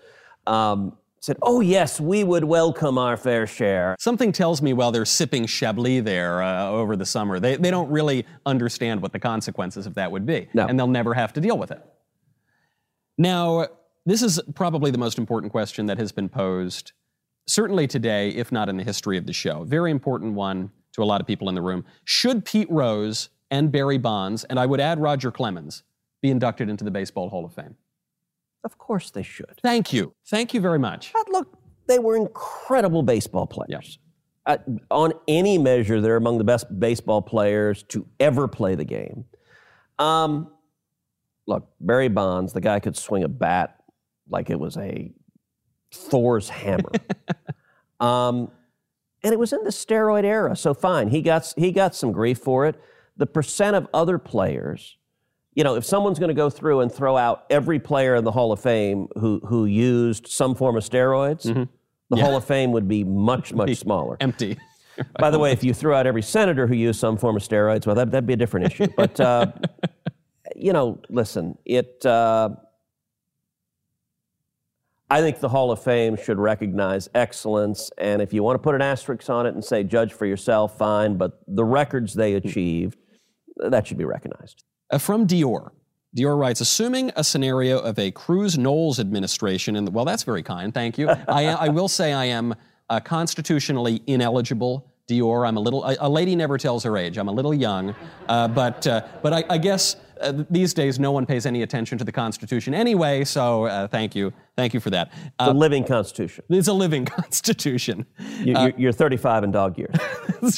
um, 0.47 0.97
said, 1.19 1.37
"Oh 1.43 1.61
yes, 1.61 2.01
we 2.01 2.23
would 2.23 2.43
welcome 2.43 2.97
our 2.97 3.15
fair 3.15 3.45
share." 3.45 3.95
Something 3.99 4.31
tells 4.31 4.63
me 4.63 4.73
while 4.73 4.91
they're 4.91 5.05
sipping 5.05 5.45
Chablis 5.45 6.03
there 6.03 6.41
uh, 6.41 6.69
over 6.69 6.95
the 6.95 7.05
summer, 7.05 7.39
they, 7.39 7.55
they 7.55 7.69
don't 7.69 7.91
really 7.91 8.25
understand 8.47 8.99
what 8.99 9.13
the 9.13 9.19
consequences 9.19 9.85
of 9.85 9.93
that 9.93 10.11
would 10.11 10.25
be. 10.25 10.49
No. 10.55 10.65
And 10.65 10.77
they'll 10.77 10.87
never 10.87 11.13
have 11.13 11.33
to 11.33 11.39
deal 11.39 11.57
with 11.57 11.69
it. 11.69 11.85
Now, 13.15 13.67
this 14.05 14.21
is 14.21 14.39
probably 14.55 14.91
the 14.91 14.97
most 14.97 15.17
important 15.17 15.51
question 15.51 15.85
that 15.85 15.97
has 15.97 16.11
been 16.11 16.29
posed, 16.29 16.91
certainly 17.47 17.87
today, 17.87 18.29
if 18.29 18.51
not 18.51 18.69
in 18.69 18.77
the 18.77 18.83
history 18.83 19.17
of 19.17 19.25
the 19.25 19.33
show. 19.33 19.63
Very 19.63 19.91
important 19.91 20.33
one 20.33 20.71
to 20.93 21.03
a 21.03 21.05
lot 21.05 21.21
of 21.21 21.27
people 21.27 21.49
in 21.49 21.55
the 21.55 21.61
room. 21.61 21.85
Should 22.03 22.45
Pete 22.45 22.69
Rose 22.69 23.29
and 23.49 23.71
Barry 23.71 23.97
Bonds, 23.97 24.43
and 24.45 24.59
I 24.59 24.65
would 24.65 24.79
add 24.79 24.99
Roger 24.99 25.31
Clemens, 25.31 25.83
be 26.21 26.29
inducted 26.29 26.69
into 26.69 26.83
the 26.83 26.91
Baseball 26.91 27.29
Hall 27.29 27.45
of 27.45 27.53
Fame? 27.53 27.75
Of 28.63 28.77
course, 28.77 29.11
they 29.11 29.23
should. 29.23 29.59
Thank 29.61 29.91
you. 29.91 30.13
Thank 30.27 30.53
you 30.53 30.61
very 30.61 30.79
much. 30.79 31.11
But 31.13 31.29
look, 31.29 31.57
they 31.87 31.99
were 31.99 32.15
incredible 32.15 33.03
baseball 33.03 33.45
players. 33.45 33.99
Uh, 34.45 34.57
on 34.91 35.13
any 35.27 35.57
measure, 35.57 36.01
they're 36.01 36.17
among 36.17 36.37
the 36.37 36.43
best 36.43 36.79
baseball 36.79 37.21
players 37.21 37.83
to 37.83 38.05
ever 38.19 38.47
play 38.47 38.75
the 38.75 38.83
game. 38.83 39.25
Um, 39.99 40.51
look, 41.45 41.69
Barry 41.79 42.09
Bonds, 42.09 42.53
the 42.53 42.61
guy 42.61 42.79
could 42.79 42.97
swing 42.97 43.23
a 43.23 43.27
bat 43.27 43.82
like 44.29 44.49
it 44.49 44.59
was 44.59 44.77
a 44.77 45.11
Thor's 45.91 46.49
hammer. 46.49 46.91
um, 47.99 48.51
and 49.23 49.31
it 49.31 49.39
was 49.39 49.53
in 49.53 49.63
the 49.63 49.69
steroid 49.69 50.25
era, 50.25 50.55
so 50.55 50.73
fine. 50.73 51.07
He 51.07 51.21
got 51.21 51.53
he 51.55 51.71
got 51.71 51.95
some 51.95 52.11
grief 52.11 52.39
for 52.39 52.65
it. 52.65 52.79
The 53.15 53.25
percent 53.25 53.75
of 53.75 53.87
other 53.93 54.17
players, 54.17 54.97
you 55.53 55.63
know, 55.63 55.75
if 55.75 55.85
someone's 55.85 56.19
going 56.19 56.29
to 56.29 56.35
go 56.35 56.49
through 56.49 56.81
and 56.81 56.91
throw 56.91 57.15
out 57.15 57.45
every 57.49 57.79
player 57.79 58.15
in 58.15 58.23
the 58.23 58.31
Hall 58.31 58.51
of 58.51 58.59
Fame 58.59 59.07
who 59.17 59.39
who 59.45 59.65
used 59.65 60.27
some 60.27 60.55
form 60.55 60.75
of 60.75 60.83
steroids, 60.83 61.43
the 62.09 62.15
Hall 62.17 62.35
of 62.35 62.43
Fame 62.43 62.71
would 62.73 62.87
be 62.87 63.03
much 63.03 63.53
much 63.53 63.75
smaller. 63.75 64.17
Empty. 64.19 64.57
By 65.19 65.31
the 65.31 65.39
way, 65.39 65.51
if 65.51 65.63
you 65.63 65.73
threw 65.73 65.93
out 65.93 66.05
every 66.05 66.21
senator 66.21 66.67
who 66.67 66.75
used 66.75 66.99
some 66.99 67.17
form 67.17 67.35
of 67.35 67.41
steroids, 67.41 67.87
well, 67.87 67.95
that, 67.95 68.11
that'd 68.11 68.27
be 68.27 68.33
a 68.33 68.37
different 68.37 68.67
issue. 68.67 68.87
But, 68.95 69.19
uh, 69.19 69.51
you 70.55 70.71
know, 70.71 70.99
listen, 71.09 71.57
it. 71.65 72.05
Uh, 72.05 72.49
I 75.09 75.21
think 75.21 75.39
the 75.39 75.49
Hall 75.49 75.71
of 75.71 75.83
Fame 75.83 76.17
should 76.17 76.39
recognize 76.39 77.09
excellence. 77.13 77.91
And 77.97 78.21
if 78.21 78.33
you 78.33 78.41
want 78.41 78.55
to 78.55 78.59
put 78.59 78.73
an 78.73 78.81
asterisk 78.81 79.29
on 79.29 79.45
it 79.45 79.53
and 79.53 79.63
say, 79.63 79.83
judge 79.83 80.13
for 80.13 80.25
yourself, 80.25 80.77
fine. 80.77 81.17
But 81.17 81.39
the 81.47 81.63
records 81.63 82.13
they 82.13 82.33
achieved, 82.33 82.97
that 83.57 83.85
should 83.85 83.97
be 83.97 84.05
recognized. 84.05 84.63
Uh, 84.89 84.97
from 84.97 85.27
Dior. 85.27 85.71
Dior 86.15 86.37
writes, 86.37 86.61
assuming 86.61 87.11
a 87.15 87.23
scenario 87.23 87.79
of 87.79 87.97
a 87.97 88.11
Cruz 88.11 88.57
Knowles 88.57 88.99
administration, 88.99 89.75
and 89.75 89.93
well, 89.93 90.05
that's 90.05 90.23
very 90.23 90.43
kind, 90.43 90.73
thank 90.73 90.97
you. 90.97 91.09
I, 91.27 91.45
I 91.45 91.69
will 91.69 91.87
say 91.87 92.13
I 92.13 92.25
am 92.25 92.53
uh, 92.89 92.99
constitutionally 92.99 94.01
ineligible. 94.07 94.91
Dior, 95.09 95.47
I'm 95.47 95.57
a 95.57 95.59
little. 95.59 95.83
A, 95.83 95.97
a 95.99 96.09
lady 96.09 96.35
never 96.35 96.57
tells 96.57 96.83
her 96.83 96.97
age. 96.97 97.17
I'm 97.17 97.27
a 97.27 97.31
little 97.31 97.53
young, 97.53 97.93
uh, 98.29 98.47
but 98.47 98.87
uh, 98.87 99.05
but 99.21 99.33
I, 99.33 99.43
I 99.49 99.57
guess 99.57 99.97
uh, 100.21 100.43
these 100.49 100.73
days 100.73 100.99
no 100.99 101.11
one 101.11 101.25
pays 101.25 101.45
any 101.45 101.61
attention 101.61 101.97
to 101.97 102.03
the 102.03 102.11
Constitution 102.11 102.73
anyway. 102.73 103.23
So 103.23 103.65
uh, 103.65 103.87
thank 103.87 104.15
you, 104.15 104.33
thank 104.55 104.73
you 104.73 104.79
for 104.79 104.89
that. 104.91 105.11
The 105.39 105.53
living 105.53 105.83
Constitution. 105.83 106.43
It's 106.49 106.67
a 106.67 106.73
living 106.73 107.05
Constitution. 107.19 108.05
You, 108.39 108.57
you're, 108.57 108.73
you're 108.77 108.91
35 108.91 109.43
in 109.43 109.51
dog 109.51 109.77
years. 109.77 109.95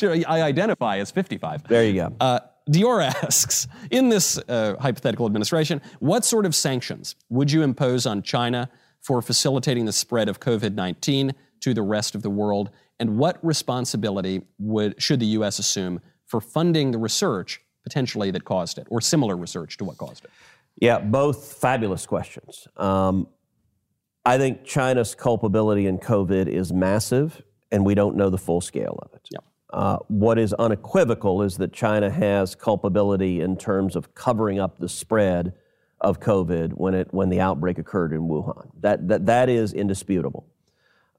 I 0.27 0.41
identify 0.41 0.97
as 0.97 1.11
55. 1.11 1.67
There 1.67 1.85
you 1.85 1.93
go. 1.93 2.15
Uh, 2.19 2.39
Dior 2.69 3.03
asks, 3.03 3.67
in 3.91 4.09
this 4.09 4.39
uh, 4.49 4.75
hypothetical 4.79 5.27
administration, 5.27 5.81
what 5.99 6.25
sort 6.25 6.45
of 6.45 6.55
sanctions 6.55 7.15
would 7.29 7.51
you 7.51 7.61
impose 7.61 8.05
on 8.05 8.23
China 8.23 8.69
for 9.01 9.21
facilitating 9.21 9.85
the 9.85 9.93
spread 9.93 10.27
of 10.27 10.39
COVID 10.39 10.73
19 10.73 11.33
to 11.61 11.73
the 11.73 11.83
rest 11.83 12.15
of 12.15 12.23
the 12.23 12.29
world? 12.29 12.71
And 12.99 13.17
what 13.17 13.43
responsibility 13.45 14.41
would, 14.57 15.01
should 15.01 15.19
the 15.19 15.27
U.S. 15.27 15.59
assume 15.59 15.99
for 16.25 16.41
funding 16.41 16.91
the 16.91 16.97
research 16.97 17.61
potentially 17.85 18.31
that 18.31 18.43
caused 18.43 18.77
it, 18.77 18.87
or 18.89 18.99
similar 18.99 19.37
research 19.37 19.77
to 19.77 19.85
what 19.85 19.97
caused 19.97 20.25
it? 20.25 20.31
Yeah, 20.81 20.99
both 20.99 21.53
fabulous 21.53 22.05
questions. 22.05 22.67
Um, 22.75 23.27
I 24.25 24.37
think 24.37 24.65
China's 24.65 25.15
culpability 25.15 25.87
in 25.87 25.99
COVID 25.99 26.47
is 26.47 26.73
massive, 26.73 27.41
and 27.71 27.85
we 27.85 27.95
don't 27.95 28.17
know 28.17 28.29
the 28.29 28.37
full 28.37 28.59
scale 28.59 28.99
of 29.01 29.13
it. 29.13 29.29
Uh, 29.75 29.97
what 30.07 30.39
is 30.39 30.53
unequivocal 30.53 31.41
is 31.41 31.57
that 31.57 31.73
China 31.73 32.09
has 32.09 32.55
culpability 32.55 33.41
in 33.41 33.57
terms 33.57 33.95
of 33.95 34.15
covering 34.15 34.59
up 34.59 34.79
the 34.79 34.87
spread 34.87 35.53
of 35.99 36.19
COVID 36.19 36.73
when 36.73 36.93
it 36.93 37.13
when 37.13 37.29
the 37.29 37.41
outbreak 37.41 37.77
occurred 37.77 38.13
in 38.13 38.21
Wuhan. 38.21 38.69
That 38.79 39.07
that, 39.07 39.25
that 39.25 39.49
is 39.49 39.73
indisputable. 39.73 40.45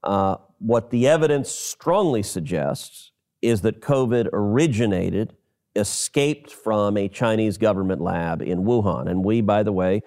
Uh, 0.02 0.36
what 0.58 0.90
the 0.90 1.06
evidence 1.06 1.50
strongly 1.50 2.22
suggests 2.22 3.12
is 3.42 3.60
that 3.60 3.80
COVID 3.80 4.28
originated, 4.32 5.34
escaped 5.76 6.50
from 6.50 6.96
a 6.96 7.08
Chinese 7.08 7.58
government 7.58 8.00
lab 8.00 8.42
in 8.42 8.64
Wuhan. 8.64 9.08
And 9.08 9.24
we, 9.24 9.40
by 9.40 9.62
the 9.62 9.72
way, 9.72 10.02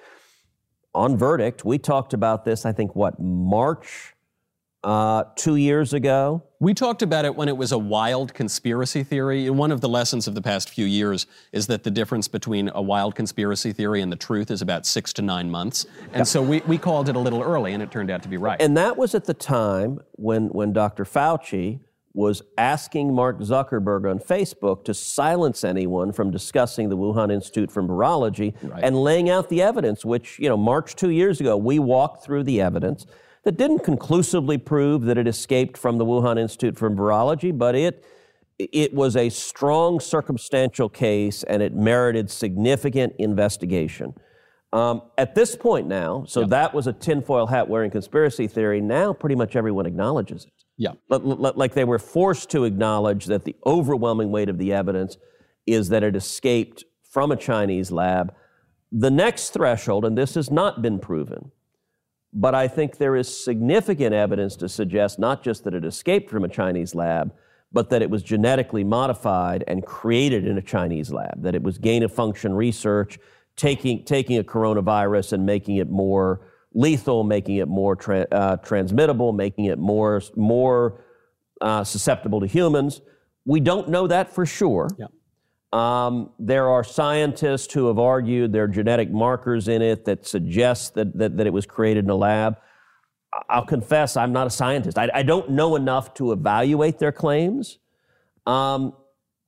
on 0.94 1.18
verdict, 1.18 1.64
we 1.64 1.78
talked 1.78 2.14
about 2.14 2.46
this, 2.46 2.66
I 2.66 2.72
think, 2.72 2.96
what, 2.96 3.20
March 3.20 4.16
uh, 4.84 5.26
two 5.36 5.56
years 5.56 5.94
ago? 5.94 6.44
We 6.60 6.74
talked 6.74 7.02
about 7.02 7.26
it 7.26 7.36
when 7.36 7.48
it 7.48 7.58
was 7.58 7.72
a 7.72 7.78
wild 7.78 8.34
conspiracy 8.34 9.04
theory. 9.04 9.48
And 9.48 9.58
one 9.58 9.72
of 9.72 9.82
the 9.82 9.90
lessons 9.90 10.28
of 10.28 10.36
the 10.36 10.42
past 10.42 10.70
few 10.70 10.86
years 10.86 11.26
is 11.52 11.68
that 11.68 11.84
the 11.84 11.92
difference 11.92 12.28
between 12.28 12.70
a 12.74 12.82
wild 12.82 13.16
conspiracy 13.16 13.72
theory 13.72 14.02
and 14.02 14.12
the 14.12 14.18
truth 14.18 14.52
is 14.52 14.62
about 14.62 14.86
six 14.86 15.14
to 15.14 15.22
nine 15.22 15.50
months. 15.50 15.86
And 16.14 16.28
so 16.28 16.42
we, 16.42 16.62
we 16.62 16.78
called 16.78 17.10
it 17.10 17.16
a 17.16 17.20
little 17.20 17.42
early, 17.42 17.74
and 17.74 17.84
it 17.84 17.92
turned 17.92 18.10
out 18.10 18.24
to 18.24 18.30
be 18.30 18.38
right. 18.38 18.62
And 18.62 18.76
that 18.78 18.98
was 18.98 19.16
at 19.16 19.26
the 19.26 19.34
time 19.34 20.00
when, 20.14 20.48
when 20.48 20.74
Dr. 20.74 21.06
Fauci 21.06 21.80
was 22.14 22.42
asking 22.58 23.14
Mark 23.14 23.40
Zuckerberg 23.40 24.10
on 24.10 24.20
Facebook 24.20 24.84
to 24.86 24.94
silence 24.94 25.64
anyone 25.64 26.12
from 26.12 26.32
discussing 26.32 26.90
the 26.90 26.98
Wuhan 26.98 27.32
Institute 27.32 27.72
for 27.72 27.84
Virology 27.84 28.56
and 28.82 28.96
laying 28.96 29.30
out 29.30 29.50
the 29.50 29.62
evidence, 29.62 30.04
which, 30.04 30.40
you 30.40 30.50
know, 30.50 30.58
March 30.58 30.96
two 30.96 31.12
years 31.12 31.40
ago, 31.40 31.56
we 31.56 31.78
walked 31.78 32.24
through 32.24 32.44
the 32.44 32.62
evidence 32.62 33.06
that 33.44 33.58
didn't 33.58 33.80
conclusively 33.80 34.58
prove 34.58 35.04
that 35.04 35.18
it 35.18 35.28
escaped 35.28 35.78
from 35.78 35.98
the 35.98 36.06
Wuhan 36.06 36.40
Institute 36.40 36.78
for 36.78 36.90
Virology, 36.90 37.58
but 37.58 37.76
it 37.76 38.04
it 38.58 38.94
was 38.94 39.16
a 39.16 39.30
strong 39.30 40.02
circumstantial 40.02 40.90
case 40.90 41.44
and 41.44 41.64
it 41.64 41.74
merited 41.74 42.30
significant 42.30 43.14
investigation. 43.18 44.14
Um, 44.74 45.04
at 45.18 45.34
this 45.34 45.56
point 45.56 45.88
now, 45.88 46.26
so 46.28 46.44
that 46.46 46.74
was 46.74 46.86
a 46.86 46.94
tinfoil 46.94 47.48
hat 47.48 47.70
wearing 47.70 47.90
conspiracy 47.90 48.48
theory. 48.48 48.82
Now, 48.82 49.14
pretty 49.14 49.36
much 49.36 49.56
everyone 49.56 49.86
acknowledges 49.86 50.46
it. 50.46 50.52
Yeah. 50.80 50.94
Li- 51.10 51.20
li- 51.20 51.52
Like 51.56 51.74
they 51.74 51.84
were 51.84 52.00
forced 52.00 52.50
to 52.52 52.64
acknowledge 52.64 53.26
that 53.26 53.44
the 53.44 53.56
overwhelming 53.66 54.32
weight 54.32 54.50
of 54.50 54.58
the 54.58 54.74
evidence 54.74 55.18
is 55.68 55.90
that 55.90 56.04
it 56.04 56.16
escaped 56.16 56.86
from 57.04 57.32
a 57.32 57.36
Chinese 57.36 57.92
lab. 57.92 58.34
The 58.92 59.12
next 59.12 59.50
threshold, 59.52 60.06
and 60.06 60.18
this 60.18 60.34
has 60.36 60.50
not 60.50 60.82
been 60.82 60.98
proven, 60.98 61.52
but 62.34 62.56
I 62.56 62.68
think 62.68 62.98
there 62.98 63.16
is 63.16 63.44
significant 63.44 64.14
evidence 64.16 64.56
to 64.58 64.70
suggest 64.70 65.20
not 65.20 65.44
just 65.44 65.64
that 65.66 65.74
it 65.74 65.84
escaped 65.84 66.30
from 66.30 66.44
a 66.44 66.50
Chinese 66.50 66.96
lab, 66.96 67.34
but 67.72 67.90
that 67.90 68.02
it 68.02 68.10
was 68.10 68.24
genetically 68.24 68.84
modified 68.84 69.64
and 69.68 69.86
created 69.86 70.48
in 70.48 70.58
a 70.58 70.62
Chinese 70.62 71.12
lab, 71.12 71.44
that 71.44 71.56
it 71.56 71.62
was 71.62 71.78
gain 71.78 72.04
of 72.04 72.12
function 72.12 72.54
research, 72.54 73.20
taking, 73.56 74.06
taking 74.06 74.38
a 74.38 74.44
coronavirus 74.44 75.34
and 75.34 75.46
making 75.46 75.76
it 75.76 75.90
more 75.90 76.42
lethal, 76.74 77.24
making 77.24 77.58
it 77.58 77.68
more 77.68 77.96
tra- 77.96 78.28
uh, 78.32 78.58
transmittable, 78.58 79.34
making 79.34 79.66
it 79.66 79.80
more, 79.80 80.22
more 80.36 81.04
uh, 81.62 81.84
susceptible 81.84 82.40
to 82.40 82.48
humans. 82.48 83.02
We 83.46 83.60
don't 83.60 83.90
know 83.90 84.08
that 84.08 84.34
for 84.34 84.46
sure. 84.46 84.90
Yeah. 84.98 85.08
Um, 85.72 86.32
there 86.40 86.68
are 86.68 86.84
scientists 86.84 87.74
who 87.74 87.88
have 87.88 88.00
argued 88.00 88.54
there 88.54 88.64
are 88.64 88.68
genetic 88.68 89.12
markers 89.12 89.68
in 89.68 89.82
it 89.82 90.06
that 90.06 90.28
suggest 90.28 90.96
that, 90.96 91.18
that, 91.18 91.38
that 91.38 91.46
it 91.48 91.54
was 91.54 91.66
created 91.66 92.06
in 92.06 92.10
a 92.10 92.16
lab. 92.16 92.58
I'll 93.48 93.66
confess, 93.66 94.18
I'm 94.18 94.32
not 94.32 94.48
a 94.48 94.50
scientist. 94.50 94.98
I, 94.98 95.10
I 95.14 95.24
don't 95.24 95.52
know 95.52 95.76
enough 95.76 96.16
to 96.16 96.32
evaluate 96.32 96.98
their 96.98 97.12
claims. 97.12 97.78
Um, 98.48 98.94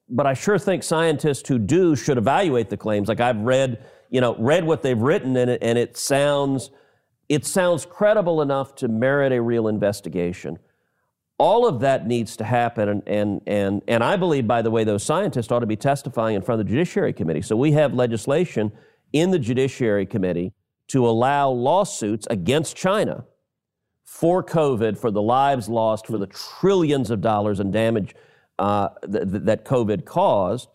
but 0.08 0.28
I 0.28 0.34
sure 0.36 0.60
think 0.60 0.84
scientists 0.84 1.48
who 1.48 1.58
do 1.58 1.96
should 1.96 2.18
evaluate 2.18 2.70
the 2.70 2.78
claims. 2.78 3.08
Like 3.08 3.20
I've 3.20 3.40
read, 3.40 3.84
you 4.12 4.22
know, 4.22 4.36
read 4.38 4.66
what 4.66 4.84
they've 4.84 5.02
written, 5.02 5.36
and 5.38 5.50
it, 5.50 5.64
and 5.64 5.78
it 5.78 5.98
sounds, 5.98 6.70
it 7.32 7.46
sounds 7.46 7.86
credible 7.86 8.42
enough 8.42 8.76
to 8.76 8.90
merit 8.90 9.32
a 9.32 9.42
real 9.42 9.70
investigation. 9.70 10.60
All 11.38 11.66
of 11.66 11.80
that 11.80 12.06
needs 12.06 12.36
to 12.36 12.44
happen, 12.44 12.90
and, 12.90 13.04
and, 13.08 13.42
and, 13.48 13.82
and 13.88 14.04
I 14.04 14.18
believe, 14.18 14.46
by 14.46 14.62
the 14.62 14.70
way, 14.70 14.84
those 14.84 15.02
scientists 15.02 15.50
ought 15.50 15.60
to 15.60 15.66
be 15.66 15.78
testifying 15.78 16.36
in 16.36 16.42
front 16.42 16.60
of 16.60 16.68
the 16.68 16.70
Judiciary 16.70 17.14
Committee. 17.14 17.42
So 17.42 17.56
we 17.56 17.72
have 17.72 17.94
legislation 17.94 18.74
in 19.14 19.32
the 19.32 19.40
Judiciary 19.40 20.06
Committee 20.06 20.52
to 20.90 21.08
allow 21.08 21.50
lawsuits 21.50 22.28
against 22.30 22.76
China 22.76 23.24
for 24.04 24.44
COVID, 24.44 24.98
for 24.98 25.10
the 25.10 25.22
lives 25.22 25.70
lost, 25.70 26.08
for 26.08 26.18
the 26.18 26.28
trillions 26.28 27.10
of 27.12 27.22
dollars 27.22 27.62
in 27.62 27.72
damage 27.72 28.14
uh, 28.60 28.90
th- 29.10 29.32
th- 29.32 29.44
that 29.44 29.64
COVID 29.64 30.04
caused. 30.04 30.68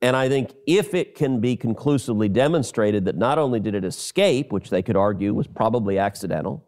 And 0.00 0.14
I 0.14 0.28
think 0.28 0.54
if 0.66 0.94
it 0.94 1.14
can 1.14 1.40
be 1.40 1.56
conclusively 1.56 2.28
demonstrated 2.28 3.04
that 3.06 3.16
not 3.16 3.38
only 3.38 3.58
did 3.58 3.74
it 3.74 3.84
escape, 3.84 4.52
which 4.52 4.70
they 4.70 4.82
could 4.82 4.96
argue 4.96 5.34
was 5.34 5.46
probably 5.48 5.98
accidental, 5.98 6.64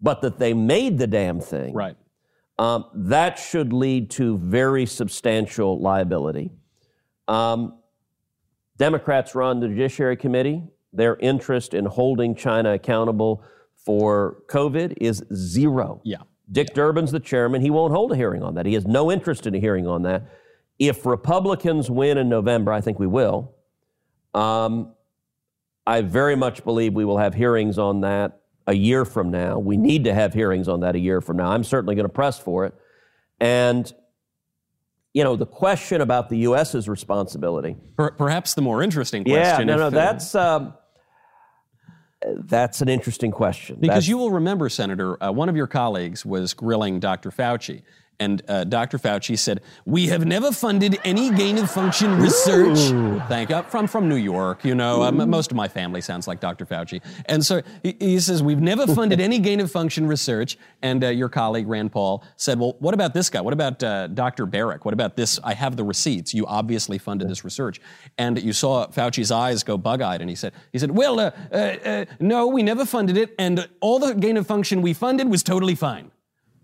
but 0.00 0.22
that 0.22 0.38
they 0.38 0.54
made 0.54 0.98
the 0.98 1.06
damn 1.06 1.38
thing, 1.40 1.74
Right. 1.74 1.96
um, 2.58 2.86
that 2.94 3.38
should 3.38 3.72
lead 3.72 4.10
to 4.12 4.38
very 4.38 4.86
substantial 4.86 5.78
liability. 5.80 6.50
Um, 7.28 7.78
Democrats 8.78 9.34
run 9.34 9.60
the 9.60 9.68
Judiciary 9.68 10.16
Committee. 10.16 10.62
Their 10.94 11.16
interest 11.16 11.74
in 11.74 11.84
holding 11.84 12.34
China 12.34 12.72
accountable 12.72 13.44
for 13.76 14.42
COVID 14.48 14.94
is 15.00 15.22
zero. 15.34 16.00
Yeah. 16.04 16.18
Dick 16.50 16.74
Durbin's 16.74 17.12
the 17.12 17.20
chairman. 17.20 17.60
He 17.60 17.70
won't 17.70 17.92
hold 17.92 18.12
a 18.12 18.16
hearing 18.16 18.42
on 18.42 18.54
that. 18.54 18.66
He 18.66 18.74
has 18.74 18.86
no 18.86 19.10
interest 19.12 19.46
in 19.46 19.54
a 19.54 19.58
hearing 19.58 19.86
on 19.86 20.02
that. 20.02 20.24
If 20.82 21.06
Republicans 21.06 21.88
win 21.88 22.18
in 22.18 22.28
November, 22.28 22.72
I 22.72 22.80
think 22.80 22.98
we 22.98 23.06
will. 23.06 23.54
Um, 24.34 24.94
I 25.86 26.00
very 26.00 26.34
much 26.34 26.64
believe 26.64 26.92
we 26.92 27.04
will 27.04 27.18
have 27.18 27.34
hearings 27.34 27.78
on 27.78 28.00
that 28.00 28.40
a 28.66 28.74
year 28.74 29.04
from 29.04 29.30
now. 29.30 29.60
We 29.60 29.76
need 29.76 30.02
to 30.04 30.14
have 30.14 30.34
hearings 30.34 30.66
on 30.66 30.80
that 30.80 30.96
a 30.96 30.98
year 30.98 31.20
from 31.20 31.36
now. 31.36 31.52
I'm 31.52 31.62
certainly 31.62 31.94
going 31.94 32.06
to 32.06 32.12
press 32.12 32.36
for 32.36 32.66
it. 32.66 32.74
And, 33.38 33.92
you 35.14 35.22
know, 35.22 35.36
the 35.36 35.46
question 35.46 36.00
about 36.00 36.28
the 36.28 36.38
U.S.'s 36.38 36.88
responsibility. 36.88 37.76
Per- 37.96 38.10
perhaps 38.12 38.54
the 38.54 38.62
more 38.62 38.82
interesting 38.82 39.22
question. 39.22 39.68
Yeah, 39.68 39.76
no, 39.76 39.76
no, 39.76 39.86
uh, 39.86 39.90
that's. 39.90 40.34
Um, 40.34 40.74
that's 42.44 42.80
an 42.80 42.88
interesting 42.88 43.30
question. 43.30 43.76
Because 43.76 43.88
That's- 43.88 44.08
you 44.08 44.16
will 44.16 44.30
remember, 44.30 44.68
Senator, 44.68 45.22
uh, 45.22 45.30
one 45.32 45.48
of 45.48 45.56
your 45.56 45.66
colleagues 45.66 46.24
was 46.24 46.54
grilling 46.54 47.00
Dr. 47.00 47.30
Fauci. 47.30 47.82
And 48.20 48.42
uh, 48.46 48.64
Dr. 48.64 48.98
Fauci 48.98 49.36
said, 49.36 49.62
"We 49.84 50.06
have 50.06 50.24
never 50.24 50.52
funded 50.52 50.98
any 51.04 51.30
gain 51.30 51.58
of 51.58 51.70
function 51.70 52.18
research." 52.18 52.78
Thank 53.28 53.50
you. 53.50 53.62
From 53.64 53.88
from 53.88 54.08
New 54.08 54.16
York, 54.16 54.64
you 54.64 54.76
know, 54.76 55.02
um, 55.02 55.28
most 55.28 55.50
of 55.50 55.56
my 55.56 55.66
family 55.66 56.00
sounds 56.00 56.28
like 56.28 56.38
Dr. 56.38 56.64
Fauci, 56.64 57.02
and 57.26 57.44
so 57.44 57.62
he, 57.82 57.96
he 57.98 58.20
says, 58.20 58.40
"We've 58.40 58.60
never 58.60 58.86
funded 58.86 59.20
any 59.28 59.40
gain 59.40 59.58
of 59.58 59.72
function 59.72 60.06
research." 60.06 60.56
And 60.82 61.02
uh, 61.02 61.08
your 61.08 61.28
colleague 61.28 61.66
Rand 61.66 61.90
Paul 61.90 62.22
said, 62.36 62.60
"Well, 62.60 62.76
what 62.78 62.94
about 62.94 63.12
this 63.12 63.28
guy? 63.28 63.40
What 63.40 63.54
about 63.54 63.82
uh, 63.82 64.06
Dr. 64.06 64.46
Baric? 64.46 64.84
What 64.84 64.94
about 64.94 65.16
this? 65.16 65.40
I 65.42 65.54
have 65.54 65.76
the 65.76 65.84
receipts. 65.84 66.32
You 66.32 66.46
obviously 66.46 66.98
funded 66.98 67.28
this 67.28 67.44
research." 67.44 67.80
And 68.18 68.40
you 68.40 68.52
saw 68.52 68.86
Fauci's 68.86 69.32
eyes 69.32 69.64
go 69.64 69.76
bug-eyed, 69.76 70.20
and 70.20 70.30
he 70.30 70.36
said, 70.36 70.52
"He 70.72 70.78
said, 70.78 70.92
well, 70.92 71.18
uh, 71.18 71.32
uh, 71.50 71.56
uh, 71.56 72.04
no, 72.20 72.46
we 72.46 72.62
never 72.62 72.84
funded 72.84 73.16
it, 73.16 73.34
and 73.36 73.68
all 73.80 73.98
the 73.98 74.14
gain 74.14 74.36
of 74.36 74.46
function 74.46 74.80
we 74.80 74.92
funded 74.92 75.28
was 75.28 75.42
totally 75.42 75.74
fine." 75.74 76.11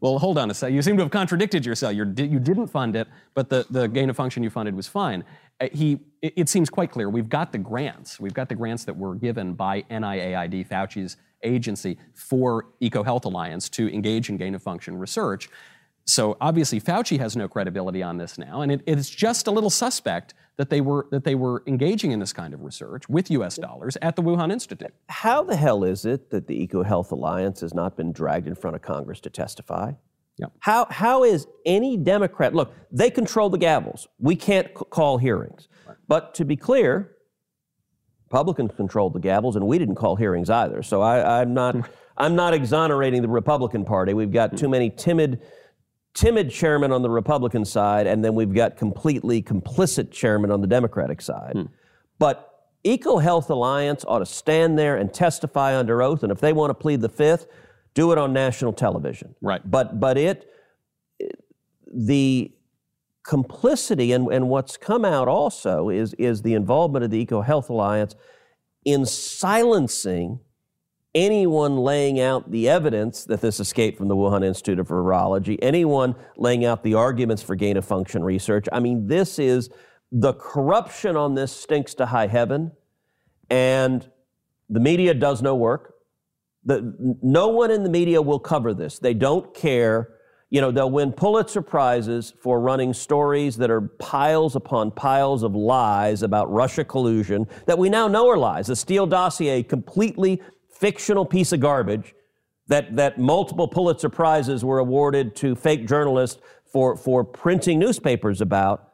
Well, 0.00 0.18
hold 0.18 0.38
on 0.38 0.50
a 0.50 0.54
sec. 0.54 0.72
You 0.72 0.80
seem 0.82 0.96
to 0.96 1.02
have 1.02 1.10
contradicted 1.10 1.66
yourself. 1.66 1.94
You're, 1.94 2.06
you 2.06 2.38
didn't 2.38 2.68
fund 2.68 2.94
it, 2.94 3.08
but 3.34 3.48
the, 3.48 3.66
the 3.68 3.88
gain 3.88 4.10
of 4.10 4.16
function 4.16 4.42
you 4.42 4.50
funded 4.50 4.74
was 4.74 4.86
fine. 4.86 5.24
Uh, 5.60 5.68
he, 5.72 5.98
it, 6.22 6.34
it 6.36 6.48
seems 6.48 6.70
quite 6.70 6.92
clear. 6.92 7.10
We've 7.10 7.28
got 7.28 7.50
the 7.50 7.58
grants. 7.58 8.20
We've 8.20 8.34
got 8.34 8.48
the 8.48 8.54
grants 8.54 8.84
that 8.84 8.96
were 8.96 9.16
given 9.16 9.54
by 9.54 9.82
NIAID, 9.90 10.68
Fauci's 10.68 11.16
agency, 11.42 11.98
for 12.14 12.66
EcoHealth 12.80 13.24
Alliance 13.24 13.68
to 13.70 13.92
engage 13.92 14.28
in 14.28 14.36
gain 14.36 14.54
of 14.54 14.62
function 14.62 14.96
research. 14.96 15.48
So 16.08 16.36
obviously, 16.40 16.80
Fauci 16.80 17.18
has 17.18 17.36
no 17.36 17.48
credibility 17.48 18.02
on 18.02 18.16
this 18.16 18.38
now, 18.38 18.62
and 18.62 18.72
it, 18.72 18.82
it's 18.86 19.10
just 19.10 19.46
a 19.46 19.50
little 19.50 19.70
suspect 19.70 20.34
that 20.56 20.70
they 20.70 20.80
were 20.80 21.06
that 21.10 21.24
they 21.24 21.34
were 21.34 21.62
engaging 21.66 22.12
in 22.12 22.18
this 22.18 22.32
kind 22.32 22.54
of 22.54 22.62
research 22.62 23.08
with 23.08 23.30
U.S. 23.32 23.56
dollars 23.56 23.96
at 24.00 24.16
the 24.16 24.22
Wuhan 24.22 24.50
Institute. 24.50 24.94
How 25.08 25.44
the 25.44 25.54
hell 25.54 25.84
is 25.84 26.06
it 26.06 26.30
that 26.30 26.46
the 26.46 26.66
EcoHealth 26.66 27.12
Alliance 27.12 27.60
has 27.60 27.74
not 27.74 27.96
been 27.96 28.10
dragged 28.10 28.48
in 28.48 28.54
front 28.54 28.74
of 28.74 28.82
Congress 28.82 29.20
to 29.20 29.30
testify? 29.30 29.92
Yep. 30.38 30.52
How, 30.60 30.86
how 30.90 31.24
is 31.24 31.46
any 31.66 31.96
Democrat, 31.96 32.54
look, 32.54 32.72
they 32.90 33.10
control 33.10 33.50
the 33.50 33.58
gavels. 33.58 34.06
We 34.18 34.36
can't 34.36 34.68
c- 34.68 34.84
call 34.90 35.18
hearings. 35.18 35.68
But 36.06 36.34
to 36.36 36.44
be 36.44 36.56
clear, 36.56 37.16
Republicans 38.26 38.70
controlled 38.76 39.14
the 39.14 39.20
gavels, 39.20 39.56
and 39.56 39.66
we 39.66 39.78
didn't 39.78 39.96
call 39.96 40.16
hearings 40.16 40.48
either. 40.48 40.82
So 40.82 41.02
I, 41.02 41.40
I'm, 41.40 41.54
not, 41.54 41.88
I'm 42.16 42.36
not 42.36 42.54
exonerating 42.54 43.22
the 43.22 43.28
Republican 43.28 43.84
Party. 43.84 44.14
We've 44.14 44.32
got 44.32 44.50
hmm. 44.50 44.56
too 44.56 44.68
many 44.68 44.90
timid, 44.90 45.40
timid 46.14 46.50
chairman 46.50 46.92
on 46.92 47.02
the 47.02 47.10
Republican 47.10 47.64
side, 47.64 48.06
and 48.06 48.24
then 48.24 48.34
we've 48.34 48.54
got 48.54 48.76
completely 48.76 49.42
complicit 49.42 50.10
chairman 50.10 50.50
on 50.50 50.60
the 50.60 50.66
Democratic 50.66 51.20
side. 51.20 51.52
Hmm. 51.54 51.62
But 52.18 52.44
EcoHealth 52.84 53.48
Alliance 53.50 54.04
ought 54.06 54.20
to 54.20 54.26
stand 54.26 54.78
there 54.78 54.96
and 54.96 55.12
testify 55.12 55.76
under 55.76 56.02
oath, 56.02 56.22
and 56.22 56.32
if 56.32 56.40
they 56.40 56.52
want 56.52 56.70
to 56.70 56.74
plead 56.74 57.00
the 57.00 57.08
fifth, 57.08 57.46
do 57.94 58.12
it 58.12 58.18
on 58.18 58.32
national 58.32 58.72
television. 58.72 59.34
Right. 59.40 59.60
But 59.68 59.98
but 60.00 60.16
it 60.18 60.50
the 61.92 62.52
complicity 63.24 64.12
and, 64.12 64.32
and 64.32 64.48
what's 64.48 64.76
come 64.76 65.04
out 65.04 65.28
also 65.28 65.88
is 65.88 66.14
is 66.14 66.42
the 66.42 66.54
involvement 66.54 67.04
of 67.04 67.10
the 67.10 67.24
EcoHealth 67.24 67.68
Alliance 67.68 68.14
in 68.84 69.04
silencing 69.04 70.40
anyone 71.18 71.76
laying 71.76 72.20
out 72.20 72.50
the 72.50 72.68
evidence 72.68 73.24
that 73.24 73.40
this 73.40 73.58
escaped 73.58 73.98
from 73.98 74.06
the 74.06 74.14
Wuhan 74.14 74.44
Institute 74.44 74.78
of 74.78 74.86
Virology, 74.86 75.58
anyone 75.60 76.14
laying 76.36 76.64
out 76.64 76.84
the 76.84 76.94
arguments 76.94 77.42
for 77.42 77.56
gain 77.56 77.76
of 77.76 77.84
function 77.84 78.22
research. 78.22 78.66
I 78.70 78.78
mean, 78.78 79.08
this 79.08 79.38
is 79.40 79.68
the 80.12 80.32
corruption 80.34 81.16
on 81.16 81.34
this 81.34 81.50
stinks 81.52 81.94
to 81.94 82.06
high 82.06 82.28
heaven, 82.28 82.70
and 83.50 84.08
the 84.70 84.78
media 84.78 85.12
does 85.12 85.42
no 85.42 85.56
work. 85.56 85.94
The, 86.64 87.16
no 87.20 87.48
one 87.48 87.72
in 87.72 87.82
the 87.82 87.90
media 87.90 88.22
will 88.22 88.38
cover 88.38 88.72
this. 88.72 89.00
They 89.00 89.14
don't 89.14 89.52
care. 89.54 90.14
You 90.50 90.60
know, 90.60 90.70
they'll 90.70 90.90
win 90.90 91.12
Pulitzer 91.12 91.62
Prizes 91.62 92.32
for 92.40 92.60
running 92.60 92.94
stories 92.94 93.56
that 93.56 93.70
are 93.70 93.80
piles 93.80 94.54
upon 94.54 94.92
piles 94.92 95.42
of 95.42 95.54
lies 95.54 96.22
about 96.22 96.50
Russia 96.50 96.84
collusion 96.84 97.46
that 97.66 97.76
we 97.76 97.88
now 97.88 98.06
know 98.06 98.28
are 98.28 98.38
lies. 98.38 98.68
The 98.68 98.76
Steele 98.76 99.06
dossier, 99.06 99.62
completely 99.62 100.40
fictional 100.78 101.24
piece 101.24 101.52
of 101.52 101.60
garbage 101.60 102.14
that, 102.68 102.96
that 102.96 103.18
multiple 103.18 103.66
Pulitzer 103.66 104.08
Prizes 104.08 104.64
were 104.64 104.78
awarded 104.78 105.34
to 105.36 105.54
fake 105.54 105.86
journalists 105.86 106.40
for, 106.64 106.96
for 106.96 107.24
printing 107.24 107.78
newspapers 107.78 108.40
about. 108.40 108.92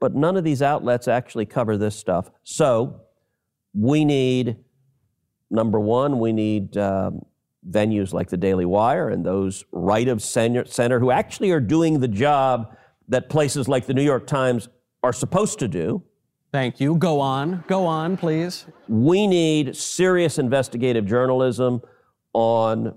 But 0.00 0.14
none 0.14 0.36
of 0.36 0.44
these 0.44 0.62
outlets 0.62 1.06
actually 1.06 1.46
cover 1.46 1.76
this 1.76 1.94
stuff. 1.94 2.30
So 2.42 3.02
we 3.74 4.04
need 4.04 4.56
number 5.50 5.78
one, 5.78 6.18
we 6.18 6.32
need 6.32 6.76
um, 6.76 7.24
venues 7.68 8.12
like 8.12 8.30
the 8.30 8.36
Daily 8.36 8.64
Wire 8.64 9.10
and 9.10 9.24
those 9.24 9.64
right 9.70 10.08
of 10.08 10.22
center, 10.22 10.64
center 10.64 10.98
who 10.98 11.10
actually 11.10 11.52
are 11.52 11.60
doing 11.60 12.00
the 12.00 12.08
job 12.08 12.74
that 13.08 13.28
places 13.28 13.68
like 13.68 13.86
the 13.86 13.94
New 13.94 14.02
York 14.02 14.26
Times 14.26 14.68
are 15.02 15.12
supposed 15.12 15.58
to 15.60 15.68
do. 15.68 16.02
Thank 16.52 16.80
you. 16.80 16.96
Go 16.96 17.18
on. 17.18 17.64
Go 17.66 17.86
on, 17.86 18.18
please. 18.18 18.66
We 18.86 19.26
need 19.26 19.74
serious 19.74 20.38
investigative 20.38 21.06
journalism 21.06 21.80
on 22.34 22.94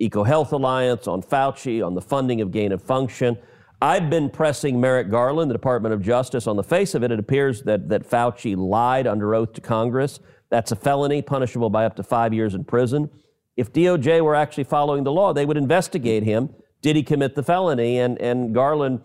EcoHealth 0.00 0.52
Alliance, 0.52 1.08
on 1.08 1.22
Fauci, 1.22 1.84
on 1.84 1.94
the 1.94 2.02
funding 2.02 2.42
of 2.42 2.50
gain 2.50 2.70
of 2.70 2.82
function. 2.82 3.38
I've 3.80 4.10
been 4.10 4.28
pressing 4.28 4.78
Merrick 4.78 5.10
Garland, 5.10 5.50
the 5.50 5.54
Department 5.54 5.94
of 5.94 6.02
Justice. 6.02 6.46
On 6.46 6.56
the 6.56 6.62
face 6.62 6.94
of 6.94 7.02
it, 7.02 7.10
it 7.10 7.18
appears 7.18 7.62
that, 7.62 7.88
that 7.88 8.08
Fauci 8.08 8.54
lied 8.54 9.06
under 9.06 9.34
oath 9.34 9.54
to 9.54 9.62
Congress. 9.62 10.20
That's 10.50 10.70
a 10.70 10.76
felony 10.76 11.22
punishable 11.22 11.70
by 11.70 11.86
up 11.86 11.96
to 11.96 12.02
five 12.02 12.34
years 12.34 12.54
in 12.54 12.64
prison. 12.64 13.08
If 13.56 13.72
DOJ 13.72 14.22
were 14.22 14.34
actually 14.34 14.64
following 14.64 15.04
the 15.04 15.12
law, 15.12 15.32
they 15.32 15.46
would 15.46 15.56
investigate 15.56 16.24
him. 16.24 16.50
Did 16.82 16.94
he 16.94 17.02
commit 17.02 17.34
the 17.34 17.42
felony? 17.42 17.98
And, 17.98 18.20
and 18.20 18.54
Garland 18.54 19.00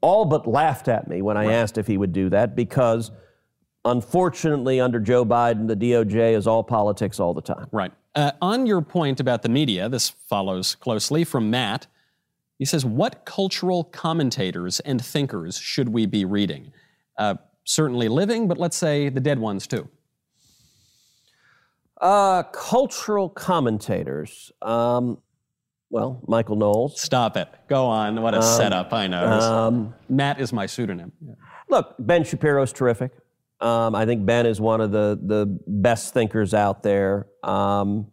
all 0.00 0.24
but 0.24 0.46
laughed 0.46 0.86
at 0.86 1.08
me 1.08 1.20
when 1.20 1.36
I 1.36 1.52
asked 1.52 1.78
if 1.78 1.86
he 1.86 1.96
would 1.96 2.12
do 2.12 2.30
that 2.30 2.54
because 2.54 3.10
unfortunately, 3.84 4.80
under 4.80 4.98
Joe 5.00 5.24
Biden, 5.24 5.66
the 5.68 5.76
DOJ 5.76 6.34
is 6.34 6.46
all 6.46 6.62
politics 6.62 7.20
all 7.20 7.34
the 7.34 7.42
time. 7.42 7.66
Right. 7.72 7.92
Uh, 8.14 8.32
on 8.40 8.66
your 8.66 8.80
point 8.80 9.20
about 9.20 9.42
the 9.42 9.48
media, 9.48 9.88
this 9.88 10.10
follows 10.10 10.74
closely 10.76 11.24
from 11.24 11.50
Matt. 11.50 11.86
He 12.58 12.64
says, 12.64 12.84
What 12.84 13.24
cultural 13.24 13.84
commentators 13.84 14.78
and 14.80 15.04
thinkers 15.04 15.58
should 15.58 15.88
we 15.88 16.06
be 16.06 16.24
reading? 16.24 16.72
Uh, 17.18 17.34
certainly 17.64 18.08
living, 18.08 18.46
but 18.48 18.58
let's 18.58 18.76
say 18.76 19.08
the 19.08 19.20
dead 19.20 19.38
ones 19.38 19.66
too. 19.66 19.88
Uh, 22.00 22.42
cultural 22.44 23.28
commentators. 23.28 24.52
Um, 24.62 25.18
well, 25.90 26.20
Michael 26.26 26.56
Knowles. 26.56 27.00
Stop 27.00 27.36
it. 27.36 27.48
Go 27.68 27.86
on. 27.86 28.20
What 28.20 28.34
a 28.34 28.38
Um, 28.38 28.42
setup. 28.42 28.92
I 28.92 29.06
know. 29.06 29.24
um, 29.26 29.94
Matt 30.08 30.40
is 30.40 30.52
my 30.52 30.66
pseudonym. 30.66 31.12
Look, 31.68 31.94
Ben 31.98 32.24
Shapiro's 32.24 32.72
terrific. 32.72 33.12
Um, 33.60 33.94
I 33.94 34.04
think 34.06 34.26
Ben 34.26 34.46
is 34.46 34.60
one 34.60 34.80
of 34.80 34.90
the, 34.90 35.18
the 35.22 35.58
best 35.66 36.12
thinkers 36.12 36.52
out 36.54 36.82
there. 36.82 37.26
Um, 37.42 38.08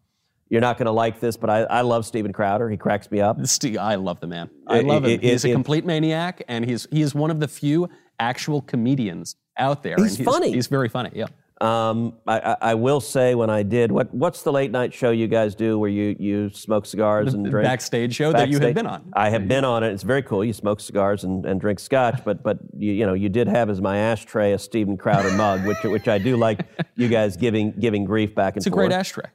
you're 0.50 0.62
not 0.62 0.78
going 0.78 0.86
to 0.86 0.92
like 0.92 1.20
this, 1.20 1.38
but 1.38 1.50
I, 1.50 1.62
I 1.64 1.82
love 1.82 2.06
Steven 2.06 2.34
Crowder. 2.34 2.70
He 2.70 2.78
cracks 2.78 3.10
me 3.10 3.22
up. 3.22 3.38
Steve, 3.46 3.78
I 3.78 3.96
love 3.96 4.20
the 4.20 4.28
man. 4.28 4.50
I 4.68 4.80
It- 4.80 4.86
love 4.86 5.04
him. 5.06 5.12
it- 5.12 5.24
he's 5.24 5.46
a 5.46 5.50
it- 5.50 5.54
complete 5.54 5.86
maniac, 5.86 6.44
and 6.48 6.66
he's 6.66 6.88
he 6.92 7.02
is 7.02 7.16
one 7.16 7.32
of 7.32 7.40
the 7.40 7.48
few 7.48 7.90
actual 8.20 8.62
comedians 8.62 9.36
out 9.58 9.82
there. 9.84 9.96
He's 9.98 10.18
and 10.20 10.26
funny. 10.26 10.52
He's 10.52 10.68
very 10.68 10.90
funny. 10.90 11.10
Yeah. 11.14 11.28
Um, 11.62 12.16
I, 12.26 12.58
I, 12.60 12.74
will 12.74 13.00
say 13.00 13.36
when 13.36 13.52
I 13.52 13.62
did 13.62 13.92
what 13.92 14.12
what's 14.12 14.42
the 14.42 14.52
late 14.52 14.72
night 14.72 14.92
show 14.92 15.12
you 15.12 15.28
guys 15.28 15.54
do 15.54 15.78
where 15.78 15.92
you 15.92 16.16
you 16.20 16.50
smoke 16.50 16.88
cigars 16.88 17.36
and 17.36 17.46
The 17.46 17.52
drink 17.52 17.68
backstage 17.68 18.16
show 18.16 18.32
that 18.32 18.50
you 18.50 18.58
have 18.60 18.74
been 18.74 18.88
on. 18.88 19.12
I 19.14 19.30
have 19.30 19.48
been 19.48 19.64
on 19.64 19.84
it. 19.84 19.92
It's 19.92 20.02
very 20.02 20.24
cool. 20.24 20.44
You 20.44 20.54
smoke 20.54 20.80
cigars 20.80 21.24
and, 21.24 21.46
and 21.46 21.62
drink 21.62 21.80
scotch, 21.80 22.26
but 22.26 22.42
but 22.42 22.58
you, 22.76 22.94
you 22.94 23.06
know 23.06 23.14
you 23.14 23.30
did 23.30 23.48
have 23.48 23.70
as 23.70 23.80
my 23.80 23.96
ashtray 23.96 24.54
a 24.54 24.58
Steven 24.58 24.98
Crowder 24.98 25.32
mug, 25.34 25.64
which 25.68 25.78
which 25.84 26.08
I 26.08 26.18
do 26.18 26.36
like 26.36 26.66
you 26.96 27.08
guys 27.08 27.38
giving 27.38 27.74
giving 27.80 28.06
grief 28.06 28.34
back 28.34 28.56
and 28.56 28.62
It's 28.62 28.66
a 28.66 28.72
forth. 28.72 28.88
great 28.88 28.96
ashtray. 28.96 29.26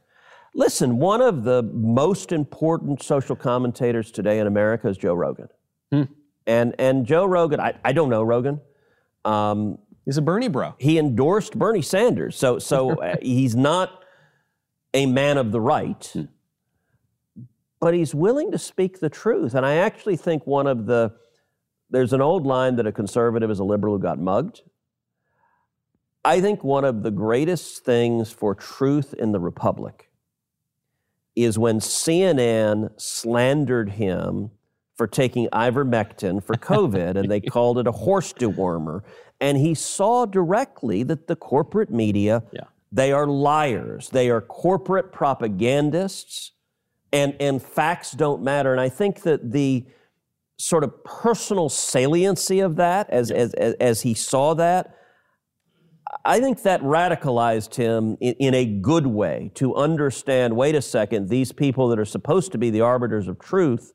Listen, 0.52 0.98
one 0.98 1.20
of 1.20 1.44
the 1.44 1.62
most 1.62 2.32
important 2.32 3.04
social 3.04 3.36
commentators 3.36 4.10
today 4.10 4.40
in 4.40 4.48
America 4.48 4.88
is 4.88 4.98
Joe 4.98 5.14
Rogan. 5.14 5.48
Hmm. 5.92 6.02
And 6.44 6.74
and 6.80 7.06
Joe 7.06 7.24
Rogan, 7.24 7.60
I, 7.60 7.74
I 7.84 7.92
don't 7.92 8.10
know 8.10 8.24
Rogan. 8.24 8.60
Um, 9.24 9.78
he's 10.06 10.16
a 10.16 10.22
Bernie 10.22 10.48
bro. 10.48 10.74
He 10.78 10.96
endorsed 10.96 11.58
Bernie 11.58 11.82
Sanders, 11.82 12.38
so 12.38 12.58
so 12.58 12.92
uh, 13.02 13.16
he's 13.20 13.54
not 13.54 14.02
a 14.94 15.04
man 15.04 15.36
of 15.36 15.52
the 15.52 15.60
right, 15.60 16.14
but 17.78 17.92
he's 17.92 18.14
willing 18.14 18.50
to 18.52 18.58
speak 18.58 19.00
the 19.00 19.10
truth. 19.10 19.54
And 19.54 19.66
I 19.66 19.74
actually 19.74 20.16
think 20.16 20.46
one 20.46 20.66
of 20.66 20.86
the 20.86 21.12
there's 21.90 22.14
an 22.14 22.22
old 22.22 22.46
line 22.46 22.76
that 22.76 22.86
a 22.86 22.92
conservative 22.92 23.50
is 23.50 23.58
a 23.58 23.64
liberal 23.64 23.94
who 23.94 24.02
got 24.02 24.18
mugged. 24.18 24.62
I 26.24 26.40
think 26.40 26.64
one 26.64 26.84
of 26.84 27.04
the 27.04 27.12
greatest 27.12 27.84
things 27.84 28.32
for 28.32 28.54
truth 28.54 29.14
in 29.14 29.30
the 29.30 29.38
republic 29.38 30.10
is 31.36 31.58
when 31.58 31.78
CNN 31.78 32.90
slandered 33.00 33.90
him 33.90 34.50
for 34.96 35.06
taking 35.06 35.48
ivermectin 35.48 36.42
for 36.42 36.54
COVID 36.54 37.16
and 37.16 37.30
they 37.30 37.40
called 37.54 37.78
it 37.78 37.86
a 37.86 37.92
horse 37.92 38.32
dewormer. 38.32 39.02
And 39.40 39.58
he 39.58 39.74
saw 39.74 40.24
directly 40.24 41.02
that 41.02 41.26
the 41.26 41.36
corporate 41.36 41.90
media, 41.90 42.42
they 42.90 43.12
are 43.12 43.26
liars. 43.26 44.08
They 44.08 44.30
are 44.30 44.40
corporate 44.40 45.12
propagandists 45.12 46.52
and, 47.12 47.36
and 47.38 47.62
facts 47.62 48.12
don't 48.12 48.42
matter. 48.42 48.72
And 48.72 48.80
I 48.80 48.88
think 48.88 49.22
that 49.22 49.52
the 49.52 49.86
sort 50.58 50.84
of 50.84 51.04
personal 51.04 51.68
saliency 51.68 52.60
of 52.60 52.76
that 52.76 53.10
as, 53.10 53.30
as, 53.30 53.52
as, 53.54 53.74
as 53.74 54.02
he 54.02 54.14
saw 54.14 54.54
that, 54.54 54.94
I 56.24 56.40
think 56.40 56.62
that 56.62 56.80
radicalized 56.80 57.74
him 57.74 58.16
in, 58.20 58.34
in 58.34 58.54
a 58.54 58.64
good 58.64 59.06
way 59.06 59.50
to 59.54 59.74
understand 59.74 60.56
wait 60.56 60.74
a 60.74 60.82
second, 60.82 61.28
these 61.28 61.52
people 61.52 61.88
that 61.88 61.98
are 61.98 62.06
supposed 62.06 62.52
to 62.52 62.58
be 62.58 62.70
the 62.70 62.80
arbiters 62.80 63.28
of 63.28 63.38
truth 63.38 63.92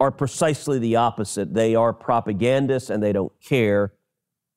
are 0.00 0.10
precisely 0.10 0.78
the 0.78 0.96
opposite. 0.96 1.54
They 1.54 1.74
are 1.74 1.92
propagandists 1.92 2.90
and 2.90 3.02
they 3.02 3.12
don't 3.12 3.32
care. 3.40 3.92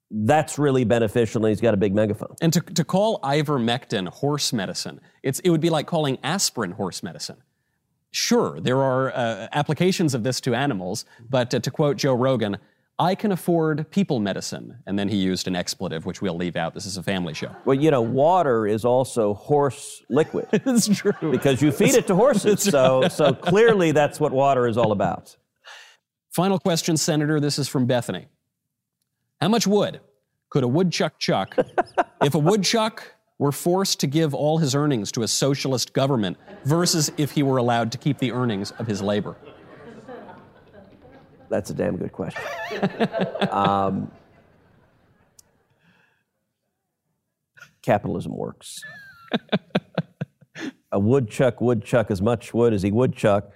That's 0.10 0.58
really 0.58 0.86
beneficial, 0.86 1.43
and 1.43 1.49
he's 1.49 1.60
got 1.60 1.73
a 1.73 1.77
big 1.77 1.93
megaphone. 1.93 2.36
And 2.39 2.53
to, 2.53 2.62
to 2.62 2.84
call 2.84 3.19
ivermectin 3.21 4.08
horse 4.08 4.53
medicine, 4.53 5.01
it's, 5.23 5.39
it 5.39 5.49
would 5.49 5.62
be 5.62 5.71
like 5.71 5.88
calling 5.88 6.17
aspirin 6.23 6.71
horse 6.71 7.03
medicine. 7.03 7.38
Sure, 8.12 8.60
there 8.60 8.79
are 8.79 9.12
uh, 9.12 9.47
applications 9.53 10.13
of 10.13 10.21
this 10.23 10.39
to 10.41 10.53
animals, 10.53 11.06
but 11.29 11.53
uh, 11.53 11.60
to 11.60 11.71
quote 11.71 11.97
Joe 11.97 12.13
Rogan, 12.13 12.58
I 12.99 13.15
can 13.15 13.32
afford 13.32 13.89
people 13.89 14.19
medicine. 14.19 14.77
And 14.86 14.97
then 14.99 15.10
he 15.10 15.17
used 15.17 15.47
an 15.47 15.56
expletive, 15.56 16.06
which 16.06 16.21
we'll 16.21 16.38
leave 16.38 16.56
out. 16.56 16.73
This 16.73 16.86
is 16.86 16.97
a 16.97 17.03
family 17.03 17.34
show. 17.34 17.56
Well, 17.65 17.75
you 17.75 17.89
know, 17.89 18.01
water 18.01 18.67
is 18.67 18.86
also 18.86 19.34
horse 19.34 20.03
liquid. 20.10 20.47
it's 20.53 20.88
true. 20.88 21.13
Because 21.32 21.62
you 21.62 21.71
feed 21.71 21.95
it 21.95 22.06
to 22.08 22.15
horses. 22.15 22.62
So, 22.62 23.08
so 23.08 23.34
clearly 23.34 23.91
that's 23.91 24.19
what 24.19 24.32
water 24.32 24.67
is 24.67 24.77
all 24.77 24.91
about. 24.91 25.36
Final 26.32 26.60
question, 26.60 26.95
Senator. 26.95 27.39
This 27.39 27.58
is 27.58 27.67
from 27.67 27.88
Bethany. 27.88 28.27
How 29.41 29.47
much 29.47 29.65
wood 29.65 29.99
could 30.49 30.63
a 30.63 30.67
woodchuck 30.67 31.17
chuck 31.17 31.56
if 32.23 32.36
a 32.36 32.39
woodchuck 32.39 33.03
were 33.39 33.51
forced 33.51 33.99
to 34.01 34.08
give 34.08 34.36
all 34.36 34.60
his 34.60 34.75
earnings 34.75 35.12
to 35.12 35.23
a 35.23 35.27
socialist 35.27 35.93
government 35.93 36.38
versus 36.63 37.12
if 37.17 37.32
he 37.32 37.41
were 37.41 37.58
allowed 37.58 37.91
to 37.91 37.97
keep 37.97 38.19
the 38.19 38.32
earnings 38.32 38.71
of 38.71 38.86
his 38.86 39.01
labor? 39.01 39.36
That's 41.49 41.69
a 41.71 41.73
damn 41.73 41.97
good 41.97 42.12
question. 42.12 42.41
Um, 43.50 44.12
capitalism 47.82 48.36
works. 48.36 48.82
a 50.92 51.00
woodchuck 51.00 51.60
woodchuck 51.62 52.12
as 52.12 52.22
much 52.22 52.54
wood 52.54 52.74
as 52.74 52.82
he 52.84 52.92
would 52.92 53.16
chuck 53.16 53.50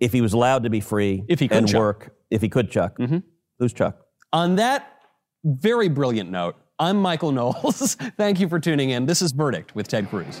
if 0.00 0.12
he 0.12 0.20
was 0.20 0.32
allowed 0.32 0.64
to 0.64 0.70
be 0.70 0.80
free 0.80 1.24
If 1.28 1.40
he 1.40 1.48
could 1.48 1.56
and 1.58 1.68
chuck. 1.68 1.78
work. 1.78 2.14
If 2.30 2.42
he 2.42 2.48
could 2.48 2.70
chuck. 2.70 2.96
Who's 3.58 3.72
Chuck? 3.72 3.98
On 4.32 4.56
that 4.56 4.90
very 5.44 5.88
brilliant 5.88 6.30
note, 6.30 6.56
I'm 6.78 7.00
Michael 7.00 7.30
Knowles. 7.30 7.94
Thank 8.16 8.40
you 8.40 8.48
for 8.48 8.58
tuning 8.58 8.90
in. 8.90 9.06
This 9.06 9.22
is 9.22 9.30
Verdict 9.32 9.74
with 9.76 9.86
Ted 9.86 10.08
Cruz. 10.10 10.40